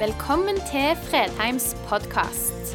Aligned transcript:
Velkommen 0.00 0.56
til 0.56 0.96
Fredheims 0.96 1.74
podkast. 1.84 2.70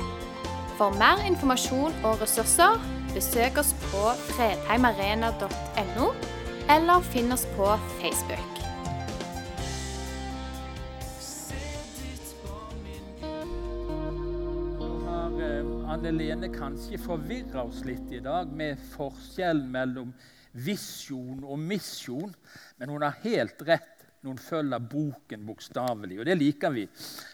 For 0.78 0.94
mer 0.94 1.24
informasjon 1.26 1.96
og 2.06 2.20
ressurser, 2.22 2.78
besøk 3.16 3.58
oss 3.58 3.72
på 3.88 4.02
fredheimarena.no, 4.28 6.12
eller 6.76 7.08
finn 7.08 7.34
oss 7.34 7.48
på 7.56 7.72
Facebook. 7.96 8.62
Har 15.10 15.42
eh, 15.50 15.74
Anne 15.96 16.14
Lene 16.20 16.54
kanskje 16.54 17.02
forvirra 17.08 17.66
oss 17.66 17.82
litt 17.90 18.14
i 18.14 18.22
dag 18.22 18.54
med 18.54 18.78
forskjellen 18.94 19.74
mellom 19.74 20.14
visjon 20.56 21.42
og 21.42 21.58
misjon. 21.60 22.38
Men 22.78 22.94
hun 22.94 23.02
har 23.02 23.18
helt 23.26 23.66
rett 23.66 23.95
hun 24.26 24.42
følger 24.42 24.80
boken 24.80 25.46
bokstavelig. 25.46 26.20
Og 26.20 26.26
det 26.26 26.38
liker 26.38 26.74
vi 26.74 26.88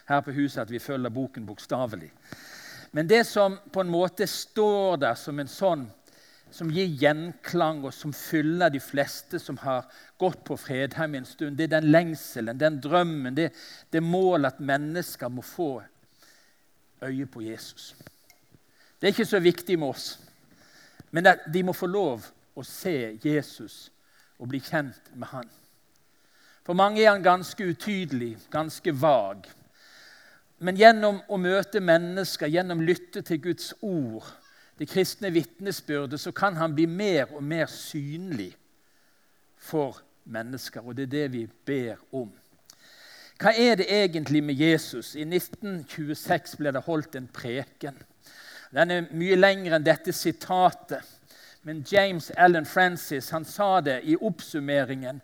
her 0.08 0.20
på 0.20 0.34
huset, 0.36 0.62
at 0.62 0.70
vi 0.70 0.78
følger 0.82 1.10
boken 1.10 1.46
bokstavelig. 1.46 2.10
Men 2.92 3.08
det 3.08 3.24
som 3.26 3.58
på 3.72 3.80
en 3.80 3.92
måte 3.92 4.26
står 4.28 5.00
der 5.00 5.14
som 5.16 5.40
en 5.40 5.50
sånn 5.50 5.86
som 6.52 6.68
gir 6.68 6.90
gjenklang, 7.00 7.80
og 7.84 7.94
som 7.96 8.12
fyller 8.12 8.68
de 8.70 8.80
fleste 8.80 9.38
som 9.40 9.56
har 9.62 9.86
gått 10.20 10.42
på 10.44 10.56
Fredheim 10.60 11.14
en 11.16 11.24
stund, 11.24 11.56
det 11.56 11.70
er 11.70 11.78
den 11.78 11.88
lengselen, 11.94 12.60
den 12.60 12.76
drømmen, 12.84 13.34
det, 13.34 13.48
det 13.90 14.02
målet 14.04 14.52
at 14.52 14.60
mennesker 14.60 15.32
må 15.32 15.44
få 15.46 15.70
øye 17.02 17.26
på 17.26 17.42
Jesus. 17.46 17.94
Det 19.00 19.08
er 19.08 19.14
ikke 19.16 19.30
så 19.32 19.40
viktig 19.40 19.78
med 19.78 19.94
oss, 19.94 20.20
men 21.10 21.26
de 21.52 21.64
må 21.64 21.72
få 21.72 21.88
lov 21.88 22.28
å 22.54 22.64
se 22.68 23.16
Jesus 23.24 23.88
og 24.38 24.52
bli 24.52 24.60
kjent 24.60 25.08
med 25.16 25.32
han. 25.32 25.48
For 26.62 26.78
mange 26.78 27.02
er 27.02 27.10
han 27.10 27.24
ganske 27.24 27.66
utydelig, 27.66 28.36
ganske 28.50 28.94
vag. 28.94 29.48
Men 30.62 30.78
gjennom 30.78 31.18
å 31.26 31.38
møte 31.42 31.82
mennesker, 31.82 32.46
gjennom 32.46 32.84
å 32.84 32.86
lytte 32.86 33.24
til 33.26 33.40
Guds 33.42 33.72
ord, 33.82 34.28
det 34.78 34.86
kristne 34.90 35.32
vitnesbyrdet, 35.34 36.20
så 36.20 36.30
kan 36.32 36.56
han 36.56 36.74
bli 36.74 36.86
mer 36.86 37.34
og 37.34 37.42
mer 37.42 37.66
synlig 37.66 38.52
for 39.58 39.98
mennesker. 40.24 40.86
Og 40.86 40.96
det 40.96 41.08
er 41.08 41.12
det 41.16 41.26
vi 41.32 41.42
ber 41.66 41.98
om. 42.14 42.30
Hva 43.42 43.52
er 43.58 43.76
det 43.80 43.88
egentlig 43.90 44.42
med 44.44 44.54
Jesus? 44.54 45.16
I 45.18 45.24
1926 45.26 46.56
ble 46.60 46.70
det 46.74 46.84
holdt 46.86 47.18
en 47.18 47.26
preken. 47.26 47.98
Den 48.72 48.90
er 48.90 49.08
mye 49.10 49.36
lengre 49.36 49.76
enn 49.76 49.86
dette 49.86 50.14
sitatet. 50.14 51.02
Men 51.66 51.82
James 51.86 52.30
Allen 52.38 52.66
Francis 52.66 53.30
han 53.34 53.44
sa 53.46 53.80
det 53.82 54.00
i 54.06 54.14
oppsummeringen. 54.14 55.20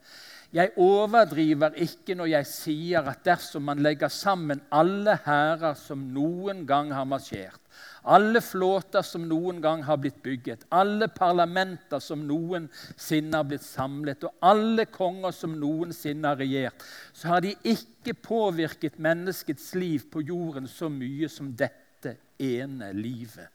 Jeg 0.52 0.70
overdriver 0.80 1.74
ikke 1.77 2.14
når 2.16 2.30
jeg 2.32 2.46
sier 2.48 3.08
at 3.10 3.20
dersom 3.27 3.66
man 3.68 3.82
legger 3.84 4.08
sammen 4.08 4.62
alle 4.72 5.18
hærer 5.27 5.74
som 5.77 6.06
noen 6.14 6.62
gang 6.68 6.88
har 6.96 7.05
marsjert, 7.05 7.60
alle 8.08 8.40
flåter 8.40 9.05
som 9.05 9.27
noen 9.28 9.60
gang 9.60 9.82
har 9.84 9.98
blitt 10.00 10.22
bygget, 10.24 10.64
alle 10.72 11.10
parlamenter 11.12 12.00
som 12.00 12.24
noensinne 12.24 13.36
har 13.36 13.44
blitt 13.50 13.66
samlet, 13.66 14.24
og 14.24 14.40
alle 14.40 14.88
konger 14.88 15.36
som 15.36 15.52
noensinne 15.60 16.32
har 16.32 16.40
regjert, 16.40 16.88
så 17.12 17.34
har 17.34 17.44
de 17.44 17.52
ikke 17.68 18.16
påvirket 18.16 18.96
menneskets 18.96 19.74
liv 19.77 20.08
på 20.08 20.24
jorden 20.24 20.70
så 20.70 20.88
mye 20.88 21.28
som 21.28 21.52
dette 21.52 22.16
ene 22.40 22.94
livet 22.96 23.52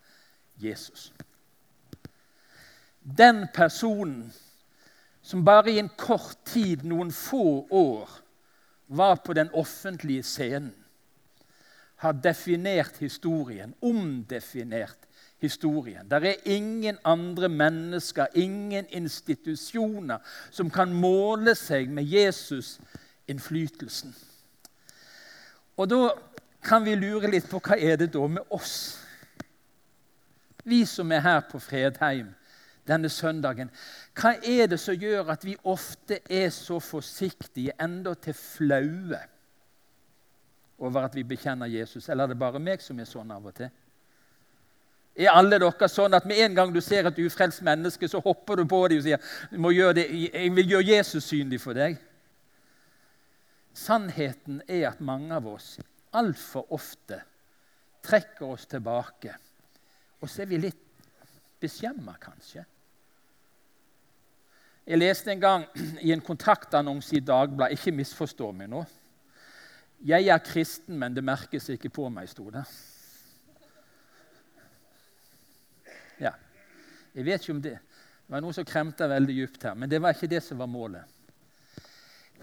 Jesus. 0.61 1.09
Den 3.01 3.47
personen 3.55 4.27
som 5.23 5.45
bare 5.45 5.71
i 5.71 5.79
en 5.79 5.89
kort 5.97 6.37
tid, 6.45 6.83
noen 6.83 7.11
få 7.15 7.67
år, 7.71 8.09
var 8.87 9.15
på 9.25 9.33
den 9.33 9.49
offentlige 9.55 10.23
scenen, 10.23 10.73
har 12.03 12.11
definert 12.11 12.97
historien, 12.99 13.73
omdefinert 13.81 14.97
historien. 15.39 16.09
Det 16.09 16.27
er 16.27 16.35
ingen 16.45 16.97
andre 17.03 17.49
mennesker, 17.49 18.25
ingen 18.35 18.85
institusjoner, 18.89 20.17
som 20.51 20.69
kan 20.69 20.93
måle 20.93 21.55
seg 21.55 21.89
med 21.89 22.03
Jesus-innflytelsen. 22.03 24.15
Og 25.77 25.89
da 25.89 26.09
kan 26.63 26.85
vi 26.85 26.95
lure 26.99 27.27
litt 27.31 27.49
på 27.51 27.59
hva 27.63 27.77
er 27.79 27.95
det 27.99 28.13
da 28.13 28.27
med 28.27 28.41
oss? 28.51 28.99
Vi 30.63 30.85
som 30.87 31.11
er 31.11 31.19
her 31.23 31.39
på 31.47 31.59
Fredheim 31.59 32.35
denne 32.87 33.09
søndagen. 33.09 33.71
Hva 34.17 34.35
er 34.43 34.67
det 34.71 34.79
som 34.81 34.97
gjør 34.99 35.31
at 35.33 35.45
vi 35.45 35.55
ofte 35.63 36.19
er 36.29 36.49
så 36.53 36.79
forsiktige, 36.83 37.75
enda 37.81 38.13
til 38.13 38.35
flaue, 38.37 39.21
over 40.83 41.07
at 41.07 41.15
vi 41.15 41.23
bekjenner 41.23 41.71
Jesus? 41.71 42.09
Eller 42.09 42.23
er 42.23 42.33
det 42.33 42.39
bare 42.39 42.59
meg 42.59 42.81
som 42.83 42.99
er 42.99 43.09
sånn 43.09 43.31
av 43.31 43.45
og 43.47 43.55
til? 43.55 43.71
Er 45.13 45.29
alle 45.29 45.59
dere 45.61 45.87
sånn 45.91 46.17
at 46.17 46.25
med 46.25 46.39
en 46.41 46.55
gang 46.57 46.71
du 46.73 46.81
ser 46.81 47.05
et 47.05 47.19
ufrelst 47.21 47.61
menneske, 47.65 48.07
så 48.09 48.21
hopper 48.23 48.57
du 48.57 48.65
på 48.65 48.79
dem 48.89 48.97
og 48.97 49.05
sier 49.05 49.21
du 49.51 49.59
må 49.61 49.69
gjøre 49.69 49.93
det, 50.01 50.07
'Jeg 50.09 50.55
vil 50.55 50.69
gjøre 50.69 50.87
Jesus 50.87 51.23
synlig 51.23 51.61
for 51.61 51.73
deg'? 51.73 51.97
Sannheten 53.73 54.61
er 54.67 54.89
at 54.89 55.01
mange 55.01 55.33
av 55.35 55.47
oss 55.47 55.79
altfor 56.13 56.71
ofte 56.73 57.21
trekker 58.03 58.45
oss 58.45 58.65
tilbake. 58.65 59.35
Og 60.21 60.29
så 60.29 60.41
er 60.41 60.45
vi 60.45 60.57
litt 60.57 60.81
beskjemma, 61.61 62.15
kanskje. 62.21 62.65
Jeg 64.83 64.99
leste 64.99 65.31
en 65.31 65.39
gang 65.39 65.63
i 66.03 66.11
en 66.11 66.21
kontaktannonse 66.21 67.15
i 67.15 67.23
Dagbladet 67.23 67.79
Ikke 67.79 67.95
misforstå 67.95 68.51
meg 68.51 68.69
nå. 68.71 68.83
'Jeg 70.03 70.27
er 70.27 70.41
kristen, 70.43 70.97
men 70.99 71.15
det 71.15 71.23
merkes 71.23 71.69
ikke 71.69 71.89
på 71.89 72.09
meg', 72.09 72.27
sto 72.27 72.49
det. 72.51 72.63
Ja. 76.19 76.33
Jeg 77.15 77.25
vet 77.25 77.41
ikke 77.41 77.53
om 77.53 77.61
det 77.61 77.77
Det 77.79 78.35
var 78.35 78.41
noe 78.41 78.53
som 78.53 78.65
kremta 78.65 79.07
veldig 79.07 79.35
dypt 79.35 79.63
her, 79.63 79.73
men 79.75 79.89
det 79.89 80.01
var 80.01 80.13
ikke 80.13 80.27
det 80.27 80.43
som 80.43 80.57
var 80.57 80.65
målet. 80.65 81.03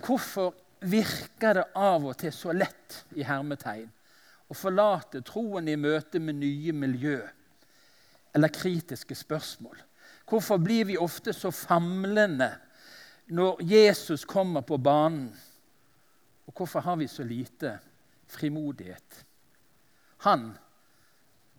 Hvorfor 0.04 0.54
virker 0.80 1.54
det 1.54 1.64
av 1.74 2.04
og 2.04 2.16
til 2.20 2.32
så 2.32 2.52
lett 2.52 3.04
i 3.16 3.24
hermetegn 3.24 3.88
å 4.48 4.54
forlate 4.54 5.22
troen 5.26 5.68
i 5.68 5.76
møte 5.76 6.20
med 6.20 6.38
nye 6.40 6.72
miljø 6.72 7.18
eller 8.34 8.48
kritiske 8.54 9.14
spørsmål? 9.14 9.80
Hvorfor 10.30 10.58
blir 10.62 10.84
vi 10.84 10.98
ofte 10.98 11.32
så 11.34 11.50
famlende 11.50 12.52
når 13.34 13.62
Jesus 13.66 14.24
kommer 14.24 14.62
på 14.62 14.78
banen? 14.78 15.32
Og 16.46 16.54
hvorfor 16.56 16.80
har 16.80 16.96
vi 16.96 17.08
så 17.10 17.22
lite 17.26 17.78
frimodighet? 18.26 19.24
Han 20.22 20.52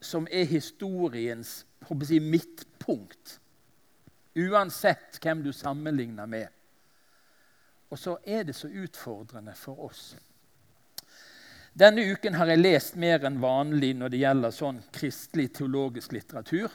som 0.01 0.27
er 0.31 0.47
historiens 0.49 1.65
si, 2.07 2.19
midtpunkt, 2.19 3.39
uansett 4.35 5.19
hvem 5.21 5.43
du 5.43 5.51
sammenligner 5.53 6.25
med. 6.25 6.47
Og 7.91 7.99
så 7.99 8.17
er 8.23 8.43
det 8.47 8.55
så 8.55 8.67
utfordrende 8.67 9.55
for 9.55 9.83
oss. 9.89 10.15
Denne 11.73 12.03
uken 12.03 12.35
har 12.35 12.51
jeg 12.51 12.63
lest 12.63 12.95
mer 12.99 13.23
enn 13.27 13.39
vanlig 13.43 13.93
når 13.95 14.11
det 14.11 14.23
gjelder 14.23 14.55
sånn 14.55 14.79
kristelig 14.95 15.51
teologisk 15.59 16.15
litteratur. 16.15 16.71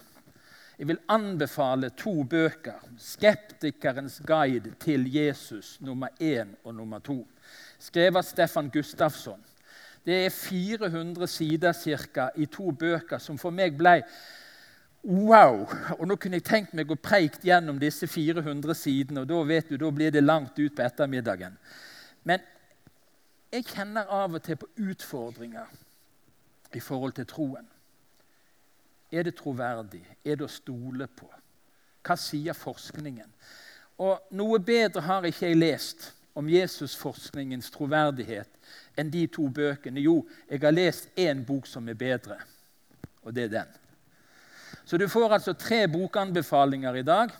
Jeg 0.78 0.88
vil 0.88 0.98
anbefale 1.08 1.90
to 1.90 2.22
bøker. 2.22 2.72
'Skeptikerens 2.98 4.22
guide 4.26 4.74
til 4.80 5.06
Jesus' 5.06 5.78
nummer 5.80 6.08
én 6.20 6.48
og 6.64 6.74
nummer 6.74 6.98
to. 6.98 7.26
Skrevet 7.78 8.16
av 8.16 8.22
Stefan 8.22 8.70
Gustafsson. 8.70 9.44
Det 10.06 10.26
er 10.26 10.30
400 10.30 11.26
sider 11.26 11.72
cirka, 11.72 12.28
i 12.36 12.46
to 12.46 12.70
bøker 12.70 13.18
som 13.18 13.38
for 13.38 13.50
meg 13.50 13.78
ble 13.78 14.02
wow. 15.04 15.66
Og 15.98 16.06
Nå 16.08 16.16
kunne 16.16 16.36
jeg 16.36 16.44
tenkt 16.44 16.74
meg 16.74 16.90
å 16.90 16.98
preike 17.02 17.42
gjennom 17.42 17.78
disse 17.78 18.06
400 18.06 18.74
sidene, 18.74 19.20
og 19.20 19.28
da 19.28 19.42
vet 19.42 19.68
du, 19.70 19.76
da 19.76 19.90
blir 19.90 20.10
det 20.10 20.22
langt 20.24 20.58
ut 20.58 20.76
på 20.76 20.82
ettermiddagen. 20.82 21.56
Men 22.24 22.40
jeg 23.52 23.64
kjenner 23.64 24.06
av 24.10 24.34
og 24.34 24.42
til 24.42 24.56
på 24.56 24.68
utfordringer 24.76 25.66
i 26.74 26.80
forhold 26.80 27.12
til 27.12 27.26
troen. 27.26 27.66
Er 29.12 29.22
det 29.22 29.36
troverdig? 29.38 30.02
Er 30.24 30.36
det 30.36 30.46
å 30.46 30.50
stole 30.50 31.06
på? 31.06 31.28
Hva 32.06 32.16
sier 32.18 32.56
forskningen? 32.56 33.28
Og 34.02 34.34
Noe 34.36 34.58
bedre 34.60 35.02
har 35.06 35.24
ikke 35.26 35.48
jeg 35.48 35.58
lest 35.58 36.10
om 36.36 36.48
Jesusforskningens 36.52 37.70
troverdighet 37.72 38.50
enn 38.98 39.10
de 39.12 39.24
to 39.32 39.48
bøkene. 39.48 40.02
Jo, 40.04 40.20
jeg 40.50 40.60
har 40.62 40.74
lest 40.74 41.08
én 41.16 41.40
bok 41.46 41.68
som 41.68 41.88
er 41.88 41.96
bedre, 41.96 42.36
og 43.24 43.34
det 43.34 43.46
er 43.46 43.54
den. 43.54 43.74
Så 44.84 44.98
du 45.00 45.08
får 45.08 45.32
altså 45.38 45.54
tre 45.56 45.86
bokanbefalinger 45.88 47.00
i 47.00 47.06
dag. 47.06 47.32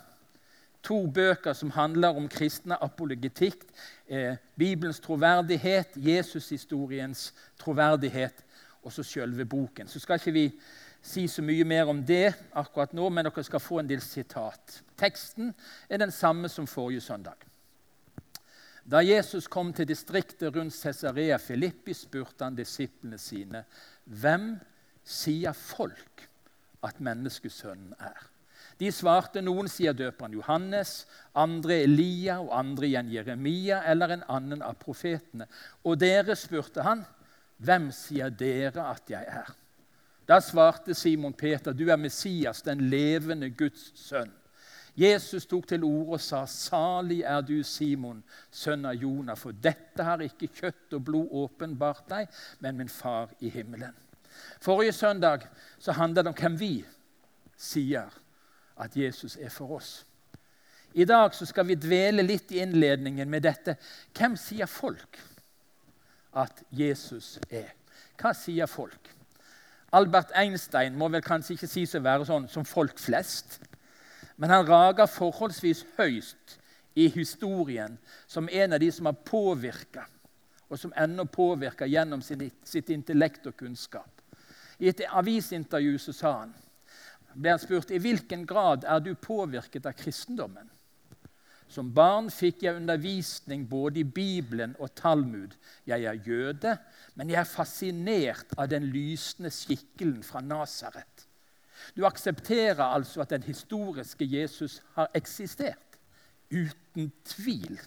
To 0.87 1.07
bøker 1.11 1.53
som 1.53 1.71
handler 1.75 2.17
om 2.17 2.29
kristne 2.31 2.79
apologetikk, 2.83 3.65
eh, 4.09 4.37
Bibelens 4.57 5.01
troverdighet, 5.01 5.97
Jesushistoriens 5.97 7.35
troverdighet, 7.59 8.45
og 8.83 8.93
så 8.93 9.03
sjølve 9.03 9.45
boken. 9.45 9.89
Så 9.89 10.01
skal 10.01 10.21
ikke 10.21 10.33
vi 10.33 10.47
si 11.07 11.27
så 11.31 11.43
mye 11.45 11.65
mer 11.69 11.91
om 11.91 12.03
det 12.05 12.35
akkurat 12.57 12.95
nå, 12.97 13.09
men 13.11 13.29
dere 13.29 13.45
skal 13.47 13.63
få 13.63 13.81
en 13.81 13.91
del 13.91 14.03
sitat. 14.05 14.81
Teksten 14.99 15.53
er 15.89 16.03
den 16.03 16.15
samme 16.15 16.51
som 16.53 16.67
forrige 16.67 17.05
søndag. 17.05 17.47
Da 18.87 19.01
Jesus 19.03 19.49
kom 19.51 19.73
til 19.75 19.89
distriktet 19.89 20.55
rundt 20.55 20.75
Cesarea 20.75 21.41
Filippi, 21.43 21.95
spurte 21.95 22.45
han 22.45 22.55
disiplene 22.55 23.19
sine, 23.19 23.65
'Hvem 24.07 24.61
sier 25.05 25.53
folk 25.53 26.29
at 26.83 27.01
menneskesønnen 27.01 27.95
er?' 27.99 28.31
De 28.79 28.93
svarte 28.93 29.41
noen 29.41 29.69
sier 29.69 29.93
døperen 29.97 30.35
Johannes, 30.37 31.07
andre 31.35 31.83
Elia 31.87 32.41
og 32.43 32.53
andre 32.59 32.87
igjen 32.87 33.11
Jeremia 33.11 33.83
eller 33.89 34.13
en 34.13 34.25
annen 34.29 34.63
av 34.63 34.77
profetene. 34.77 35.47
Og 35.85 35.97
dere, 36.01 36.37
spurte 36.37 36.85
han, 36.85 37.05
hvem 37.57 37.89
sier 37.91 38.31
dere 38.31 38.85
at 38.93 39.11
jeg 39.11 39.25
er? 39.25 39.55
Da 40.29 40.41
svarte 40.41 40.95
Simon 40.95 41.33
Peter, 41.33 41.73
du 41.73 41.87
er 41.91 41.97
Messias, 41.97 42.63
den 42.63 42.81
levende 42.91 43.51
Guds 43.51 43.93
sønn. 43.95 44.33
Jesus 44.97 45.47
tok 45.47 45.67
til 45.69 45.85
orde 45.85 46.17
og 46.17 46.21
sa, 46.21 46.47
'Salig 46.47 47.21
er 47.23 47.41
du, 47.41 47.63
Simon, 47.63 48.25
sønn 48.51 48.85
av 48.85 48.95
Jonah, 48.95 49.37
for 49.37 49.53
dette 49.53 50.03
har 50.03 50.25
ikke 50.25 50.49
kjøtt 50.49 50.97
og 50.97 51.05
blod 51.05 51.29
åpenbart 51.31 52.09
deg, 52.09 52.29
men 52.61 52.77
min 52.77 52.89
far 52.89 53.31
i 53.41 53.49
himmelen.' 53.49 53.95
Forrige 54.61 54.93
søndag 54.93 55.47
så 55.79 55.93
handlet 55.93 56.25
det 56.25 56.33
om 56.33 56.41
hvem 56.41 56.61
vi 56.61 56.85
sier 57.57 58.11
at 58.77 58.97
Jesus 58.97 59.37
er 59.37 59.49
for 59.49 59.77
oss. 59.77 60.07
I 60.95 61.05
dag 61.05 61.35
så 61.35 61.47
skal 61.47 61.67
vi 61.67 61.75
dvele 61.75 62.23
litt 62.23 62.53
i 62.53 62.61
innledningen 62.65 63.31
med 63.31 63.43
dette. 63.43 63.77
Hvem 64.17 64.37
sier 64.37 64.67
folk 64.67 65.19
at 66.37 66.63
Jesus 66.71 67.39
er? 67.51 67.75
Hva 68.21 68.33
sier 68.33 68.67
folk? 68.67 69.16
Albert 69.95 70.33
Einstein 70.35 70.97
må 70.99 71.09
vel 71.13 71.23
kanskje 71.23 71.55
ikke 71.55 71.71
sies 71.71 71.95
å 71.95 72.03
være 72.03 72.27
sånn 72.27 72.49
som 72.51 72.67
folk 72.67 72.99
flest. 72.99 73.61
Men 74.37 74.53
han 74.53 74.67
rager 74.69 75.09
forholdsvis 75.09 75.85
høyst 75.97 76.59
i 76.97 77.09
historien 77.13 77.97
som 78.27 78.49
en 78.49 78.77
av 78.77 78.81
de 78.83 78.91
som 78.93 79.09
har 79.09 79.19
påvirka, 79.25 80.07
og 80.69 80.81
som 80.81 80.93
ennå 80.97 81.29
påvirker 81.31 81.89
gjennom 81.89 82.23
sitt 82.25 82.91
intellekt 82.91 83.47
og 83.47 83.57
kunnskap. 83.57 84.11
I 84.79 84.91
et 84.91 85.05
avisintervju 85.07 85.99
så 86.03 86.13
sa 86.13 86.33
han, 86.43 86.55
ble 87.37 87.53
han 87.53 87.61
spurt 87.61 87.93
i 87.93 88.01
hvilken 88.01 88.45
grad 88.49 88.85
er 88.89 89.01
du 89.05 89.15
påvirket 89.15 89.87
av 89.89 89.97
kristendommen. 89.97 90.69
Som 91.69 91.91
barn 91.95 92.29
fikk 92.31 92.63
jeg 92.63 92.79
undervisning 92.79 93.65
både 93.69 94.01
i 94.01 94.07
Bibelen 94.07 94.77
og 94.79 94.95
Talmud. 94.95 95.57
Jeg 95.87 96.07
er 96.07 96.21
jøde, 96.27 96.77
men 97.15 97.31
jeg 97.31 97.41
er 97.41 97.51
fascinert 97.51 98.55
av 98.57 98.71
den 98.71 98.87
lysende 98.93 99.51
skikkelen 99.51 100.23
fra 100.23 100.41
Nasaret. 100.41 101.27
Du 101.97 102.07
aksepterer 102.07 102.85
altså 102.85 103.21
at 103.25 103.35
den 103.35 103.43
historiske 103.43 104.25
Jesus 104.25 104.81
har 104.95 105.11
eksistert. 105.15 105.99
Uten 106.51 107.11
tvil. 107.25 107.81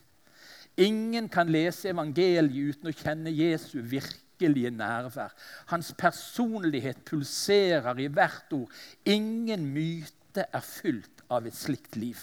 Ingen 0.77 1.29
kan 1.29 1.49
lese 1.51 1.89
evangeliet 1.91 2.75
uten 2.75 2.91
å 2.91 2.95
kjenne 2.95 3.31
Jesu 3.31 3.79
virkelige 3.79 4.71
nærvær. 4.75 5.31
Hans 5.71 5.93
personlighet 5.97 7.01
pulserer 7.07 7.99
i 7.99 8.07
hvert 8.11 8.53
ord. 8.55 8.71
Ingen 9.05 9.65
myte 9.73 10.45
er 10.45 10.63
fylt 10.63 11.23
av 11.31 11.47
et 11.47 11.55
slikt 11.55 11.95
liv. 11.99 12.19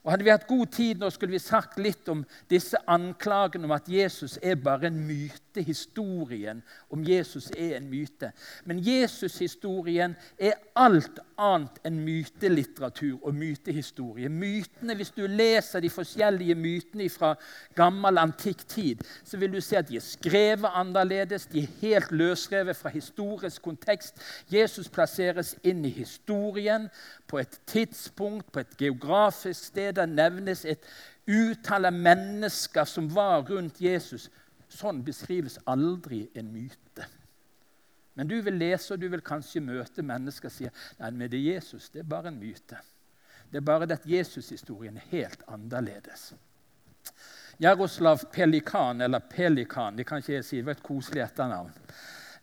Og 0.00 0.12
Hadde 0.12 0.24
vi 0.24 0.32
hatt 0.32 0.46
god 0.48 0.66
tid, 0.72 0.96
nå 0.96 1.10
skulle 1.12 1.34
vi 1.34 1.42
sagt 1.42 1.76
litt 1.78 2.08
om 2.08 2.22
disse 2.48 2.78
anklagene 2.88 3.68
om 3.68 3.74
at 3.76 3.88
Jesus 3.90 4.38
er 4.40 4.56
bare 4.56 4.88
en 4.88 5.00
myte. 5.04 5.60
Historien 5.66 6.62
om 6.94 7.02
Jesus 7.04 7.50
er 7.58 7.74
en 7.76 7.88
myte. 7.90 8.30
Men 8.64 8.78
Jesus-historien 8.86 10.14
er 10.38 10.54
alt 10.78 11.18
annet 11.40 11.80
enn 11.84 11.98
mytelitteratur 12.04 13.18
og 13.18 13.34
mytehistorie. 13.34 14.30
Mytene, 14.30 14.94
Hvis 14.94 15.10
du 15.10 15.26
leser 15.26 15.80
de 15.80 15.90
forskjellige 15.90 16.54
mytene 16.54 17.08
fra 17.10 17.34
gammel, 17.76 18.18
antikk 18.18 18.62
tid, 18.68 19.04
så 19.24 19.36
vil 19.36 19.52
du 19.52 19.60
se 19.60 19.76
at 19.76 19.88
de 19.88 19.98
er 19.98 20.06
skrevet 20.06 20.70
annerledes. 20.70 21.46
De 21.50 21.64
er 21.64 21.76
helt 21.82 22.12
løsrevet 22.12 22.76
fra 22.76 22.88
historisk 22.88 23.62
kontekst. 23.62 24.16
Jesus 24.48 24.88
plasseres 24.88 25.56
inn 25.64 25.84
i 25.84 25.92
historien 25.92 26.88
på 27.30 27.38
et 27.38 27.60
tidspunkt, 27.66 28.50
på 28.52 28.64
et 28.64 28.76
geografisk 28.78 29.70
sted. 29.70 29.94
Det 29.94 30.08
nevnes 30.10 30.64
et 30.66 30.86
utall 31.30 31.86
av 31.86 31.94
mennesker 31.94 32.88
som 32.88 33.06
var 33.14 33.44
rundt 33.46 33.78
Jesus. 33.82 34.26
Sånn 34.70 35.04
beskrives 35.06 35.58
aldri 35.70 36.24
en 36.34 36.50
myte. 36.50 37.06
Men 38.18 38.28
du 38.28 38.40
vil 38.42 38.58
lese 38.58 38.94
og 38.94 39.00
du 39.00 39.06
vil 39.12 39.22
kanskje 39.24 39.62
møte 39.62 40.02
mennesker 40.04 40.50
som 40.50 40.66
sier 40.66 40.88
nei, 40.98 41.10
men 41.10 41.30
det 41.30 41.38
er 41.38 41.54
Jesus, 41.54 41.88
det 41.94 42.02
er 42.02 42.10
bare 42.10 42.32
en 42.32 42.40
myte. 42.40 42.78
Det 43.50 43.60
er 43.60 43.66
bare 43.66 43.86
det 43.86 44.00
at 44.00 44.08
Jesushistorien 44.10 44.98
er 44.98 45.06
helt 45.10 45.42
annerledes. 45.48 46.32
Jaroslav 47.62 48.26
Pelikan, 48.32 49.00
eller 49.00 49.22
Pelikan, 49.30 49.96
det 49.96 50.06
kan 50.06 50.22
ikke 50.22 50.36
jeg 50.38 50.46
si, 50.46 50.60
det 50.60 50.66
var 50.66 50.78
et 50.78 50.86
koselig 50.86 51.22
etternavn. 51.24 51.72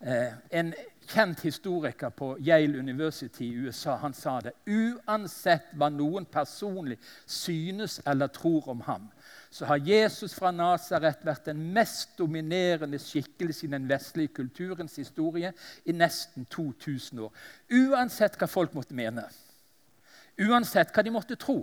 Eh, 0.00 0.34
en 0.60 0.72
kjent 1.08 1.40
historiker 1.42 2.12
på 2.14 2.34
Yale 2.44 2.78
University 2.78 3.46
i 3.48 3.66
USA 3.66 3.96
han 3.96 4.14
sa 4.14 4.38
det. 4.44 4.52
Uansett 4.68 5.70
hva 5.78 5.88
noen 5.92 6.26
personlig 6.28 6.98
synes 7.26 7.98
eller 8.06 8.30
tror 8.32 8.68
om 8.68 8.82
ham, 8.86 9.08
så 9.50 9.66
har 9.70 9.80
Jesus 9.84 10.34
fra 10.36 10.52
Nasaret 10.52 11.24
vært 11.24 11.48
den 11.48 11.62
mest 11.74 12.18
dominerende 12.18 13.00
skikkelse 13.00 13.66
i 13.66 13.72
den 13.72 13.88
vestlige 13.88 14.34
kulturens 14.40 14.96
historie 15.00 15.52
i 15.84 15.96
nesten 15.96 16.44
2000 16.52 17.24
år. 17.24 17.32
Uansett 17.72 18.36
hva 18.38 18.50
folk 18.50 18.76
måtte 18.76 18.96
mene, 18.96 19.24
uansett 20.38 20.92
hva 20.94 21.04
de 21.04 21.14
måtte 21.14 21.40
tro. 21.40 21.62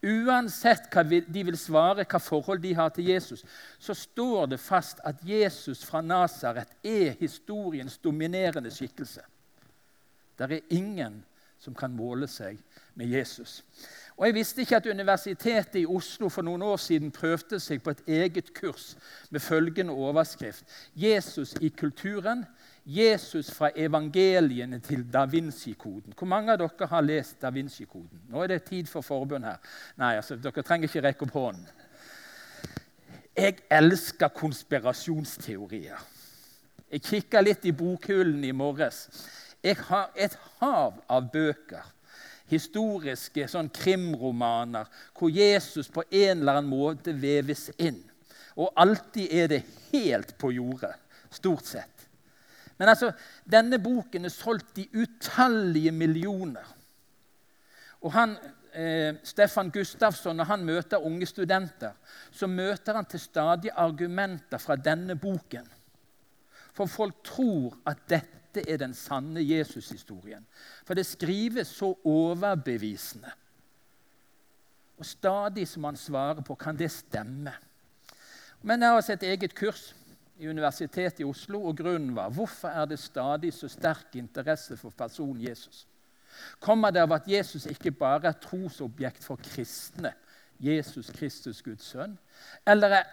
Uansett 0.00 0.86
hva 0.94 1.02
de 1.04 1.42
vil 1.44 1.58
svare, 1.60 2.06
hva 2.08 2.20
forhold 2.22 2.62
de 2.62 2.72
har 2.74 2.88
til 2.96 3.10
Jesus, 3.12 3.44
så 3.78 3.94
står 3.94 4.46
det 4.54 4.60
fast 4.60 5.02
at 5.04 5.20
Jesus 5.24 5.84
fra 5.84 6.00
Nasaret 6.00 6.72
er 6.84 7.18
historiens 7.20 7.98
dominerende 7.98 8.72
skikkelse. 8.72 9.20
Det 10.38 10.52
er 10.52 10.72
ingen 10.72 11.20
som 11.60 11.74
kan 11.76 11.92
måle 11.92 12.24
seg 12.28 12.56
med 12.96 13.12
Jesus. 13.12 13.60
Og 14.16 14.26
Jeg 14.26 14.34
visste 14.34 14.60
ikke 14.60 14.76
at 14.76 14.86
Universitetet 14.86 15.80
i 15.80 15.86
Oslo 15.86 16.28
for 16.28 16.44
noen 16.44 16.62
år 16.62 16.76
siden 16.80 17.12
prøvde 17.12 17.60
seg 17.60 17.82
på 17.84 17.92
et 17.92 18.02
eget 18.06 18.54
kurs 18.56 18.96
med 19.30 19.40
følgende 19.40 19.92
overskrift 19.92 20.64
'Jesus 20.94 21.54
i 21.60 21.68
kulturen 21.68 22.44
Jesus 22.86 23.50
fra 23.52 23.70
evangeliene 23.76 24.78
til 24.80 25.04
Da 25.12 25.24
Vinci-koden. 25.28 26.14
Hvor 26.16 26.26
mange 26.26 26.52
av 26.52 26.58
dere 26.62 26.88
har 26.88 27.04
lest 27.04 27.40
Da 27.42 27.50
Vinci-koden? 27.50 28.22
Nå 28.28 28.42
er 28.42 28.54
det 28.54 28.62
tid 28.68 28.88
for 28.88 29.04
forbund 29.04 29.44
her. 29.44 29.60
Nei, 30.00 30.16
altså, 30.16 30.36
Dere 30.36 30.64
trenger 30.64 30.88
ikke 30.88 31.04
rekke 31.04 31.26
opp 31.28 31.36
hånden. 31.36 31.68
Jeg 33.36 33.60
elsker 33.70 34.32
konspirasjonsteorier. 34.34 36.00
Jeg 36.90 37.04
kikka 37.06 37.40
litt 37.40 37.64
i 37.68 37.72
bokhyllen 37.76 38.42
i 38.44 38.52
morges. 38.56 39.06
Jeg 39.62 39.76
har 39.86 40.10
et 40.16 40.34
hav 40.58 40.98
av 41.08 41.28
bøker, 41.32 41.84
historiske 42.50 43.46
sånn 43.48 43.68
krimromaner, 43.70 44.88
hvor 45.14 45.30
Jesus 45.30 45.92
på 45.92 46.02
en 46.08 46.40
eller 46.40 46.58
annen 46.58 46.72
måte 46.72 47.14
veves 47.14 47.68
inn. 47.78 48.00
Og 48.56 48.72
alltid 48.74 49.30
er 49.30 49.52
det 49.52 49.62
helt 49.92 50.34
på 50.40 50.50
jordet. 50.56 50.96
Stort 51.30 51.68
sett. 51.68 51.99
Men 52.80 52.88
altså, 52.88 53.10
denne 53.44 53.76
boken 53.82 54.24
er 54.24 54.32
solgt 54.32 54.78
i 54.80 54.86
utallige 54.96 55.92
millioner. 55.92 56.64
Og 58.00 58.12
han, 58.14 58.36
eh, 58.72 59.14
Stefan 59.24 59.70
Gustafsson, 59.70 60.36
Når 60.36 60.44
han 60.44 60.64
møter 60.64 60.96
unge 60.96 61.26
studenter, 61.26 61.92
så 62.30 62.46
møter 62.46 62.94
han 62.94 63.04
til 63.04 63.20
stadig 63.20 63.70
argumenter 63.76 64.58
fra 64.58 64.76
denne 64.76 65.16
boken. 65.16 65.68
For 66.72 66.86
folk 66.86 67.24
tror 67.24 67.76
at 67.86 67.98
dette 68.08 68.70
er 68.70 68.76
den 68.76 68.94
sanne 68.94 69.40
Jesus-historien. 69.44 70.46
For 70.84 70.94
det 70.94 71.06
skrives 71.06 71.66
så 71.66 71.98
overbevisende. 72.04 73.30
Og 74.98 75.06
stadig 75.06 75.68
som 75.68 75.84
han 75.84 75.96
svarer 75.96 76.40
på, 76.40 76.54
kan 76.54 76.78
det 76.78 76.90
stemme. 76.90 77.52
Men 78.62 78.80
jeg 78.80 78.88
har 78.88 78.96
også 78.96 79.12
et 79.12 79.22
eget 79.22 79.54
kurs 79.54 79.94
i 80.40 80.48
Universitetet 80.48 81.20
i 81.20 81.28
Oslo, 81.28 81.60
og 81.68 81.76
grunnen 81.76 82.14
var 82.16 82.32
hvorfor 82.32 82.72
er 82.72 82.88
det 82.88 82.98
stadig 82.98 83.52
så 83.52 83.68
sterk 83.68 84.16
interesse 84.16 84.76
for 84.80 84.94
personen 84.96 85.42
Jesus? 85.44 85.86
Kommer 86.60 86.90
det 86.94 87.02
av 87.04 87.12
at 87.12 87.28
Jesus 87.28 87.66
ikke 87.68 87.92
bare 87.92 88.30
er 88.30 88.40
trosobjekt 88.40 89.24
for 89.24 89.40
kristne, 89.44 90.14
Jesus 90.60 91.10
Kristus, 91.16 91.62
Guds 91.62 91.92
sønn, 91.92 92.16
eller 92.68 93.00
er 93.00 93.08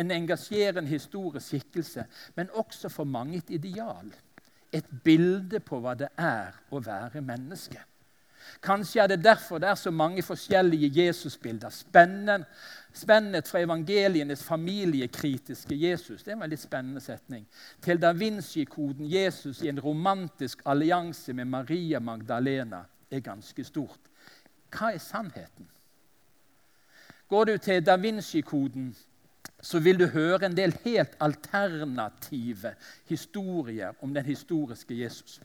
en 0.00 0.10
engasjerende 0.10 0.88
historisk 0.90 1.46
skikkelse, 1.52 2.06
men 2.34 2.50
også 2.50 2.88
for 2.88 3.04
mange 3.04 3.38
et 3.38 3.50
ideal? 3.54 4.10
Et 4.74 4.86
bilde 5.04 5.60
på 5.62 5.78
hva 5.78 5.94
det 5.94 6.10
er 6.18 6.56
å 6.74 6.80
være 6.82 7.22
menneske. 7.22 7.78
Kanskje 8.62 9.02
er 9.02 9.06
det 9.06 9.24
derfor 9.24 9.58
det 9.58 9.68
er 9.68 9.74
så 9.74 9.90
mange 9.90 10.22
forskjellige 10.22 10.90
Jesusbilder. 11.04 11.70
Spennet 12.94 13.48
fra 13.48 13.60
evangelienes 13.60 14.44
familiekritiske 14.44 15.74
Jesus 15.74 16.22
det 16.22 16.32
er 16.32 16.36
en 16.36 16.44
veldig 16.46 16.58
spennende 16.58 17.00
setning, 17.00 17.46
til 17.82 18.02
Da 18.02 18.12
Vinci-koden 18.12 19.10
Jesus 19.10 19.62
i 19.62 19.68
en 19.68 19.80
romantisk 19.80 20.62
allianse 20.66 21.32
med 21.32 21.44
Maria 21.44 21.98
Magdalena 21.98 22.84
er 23.10 23.20
ganske 23.20 23.64
stort. 23.64 24.00
Hva 24.74 24.92
er 24.94 24.98
sannheten? 24.98 25.68
Går 27.28 27.44
du 27.44 27.56
til 27.58 27.86
Da 27.86 27.96
Vinci-koden, 27.96 28.94
så 29.62 29.78
vil 29.80 29.98
du 29.98 30.06
høre 30.06 30.46
en 30.46 30.56
del 30.56 30.74
helt 30.84 31.16
alternative 31.20 32.74
historier 33.08 33.92
om 34.02 34.14
den 34.14 34.24
historiske 34.24 34.98
Jesus. 34.98 35.40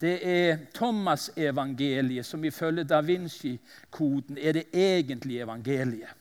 Det 0.00 0.16
er 0.28 0.58
Thomas-evangeliet 0.74 2.26
som 2.26 2.44
ifølge 2.44 2.84
Da 2.84 3.00
Vinci-koden 3.00 4.38
er 4.38 4.52
det 4.52 4.66
egentlige 4.72 5.42
evangeliet. 5.42 6.12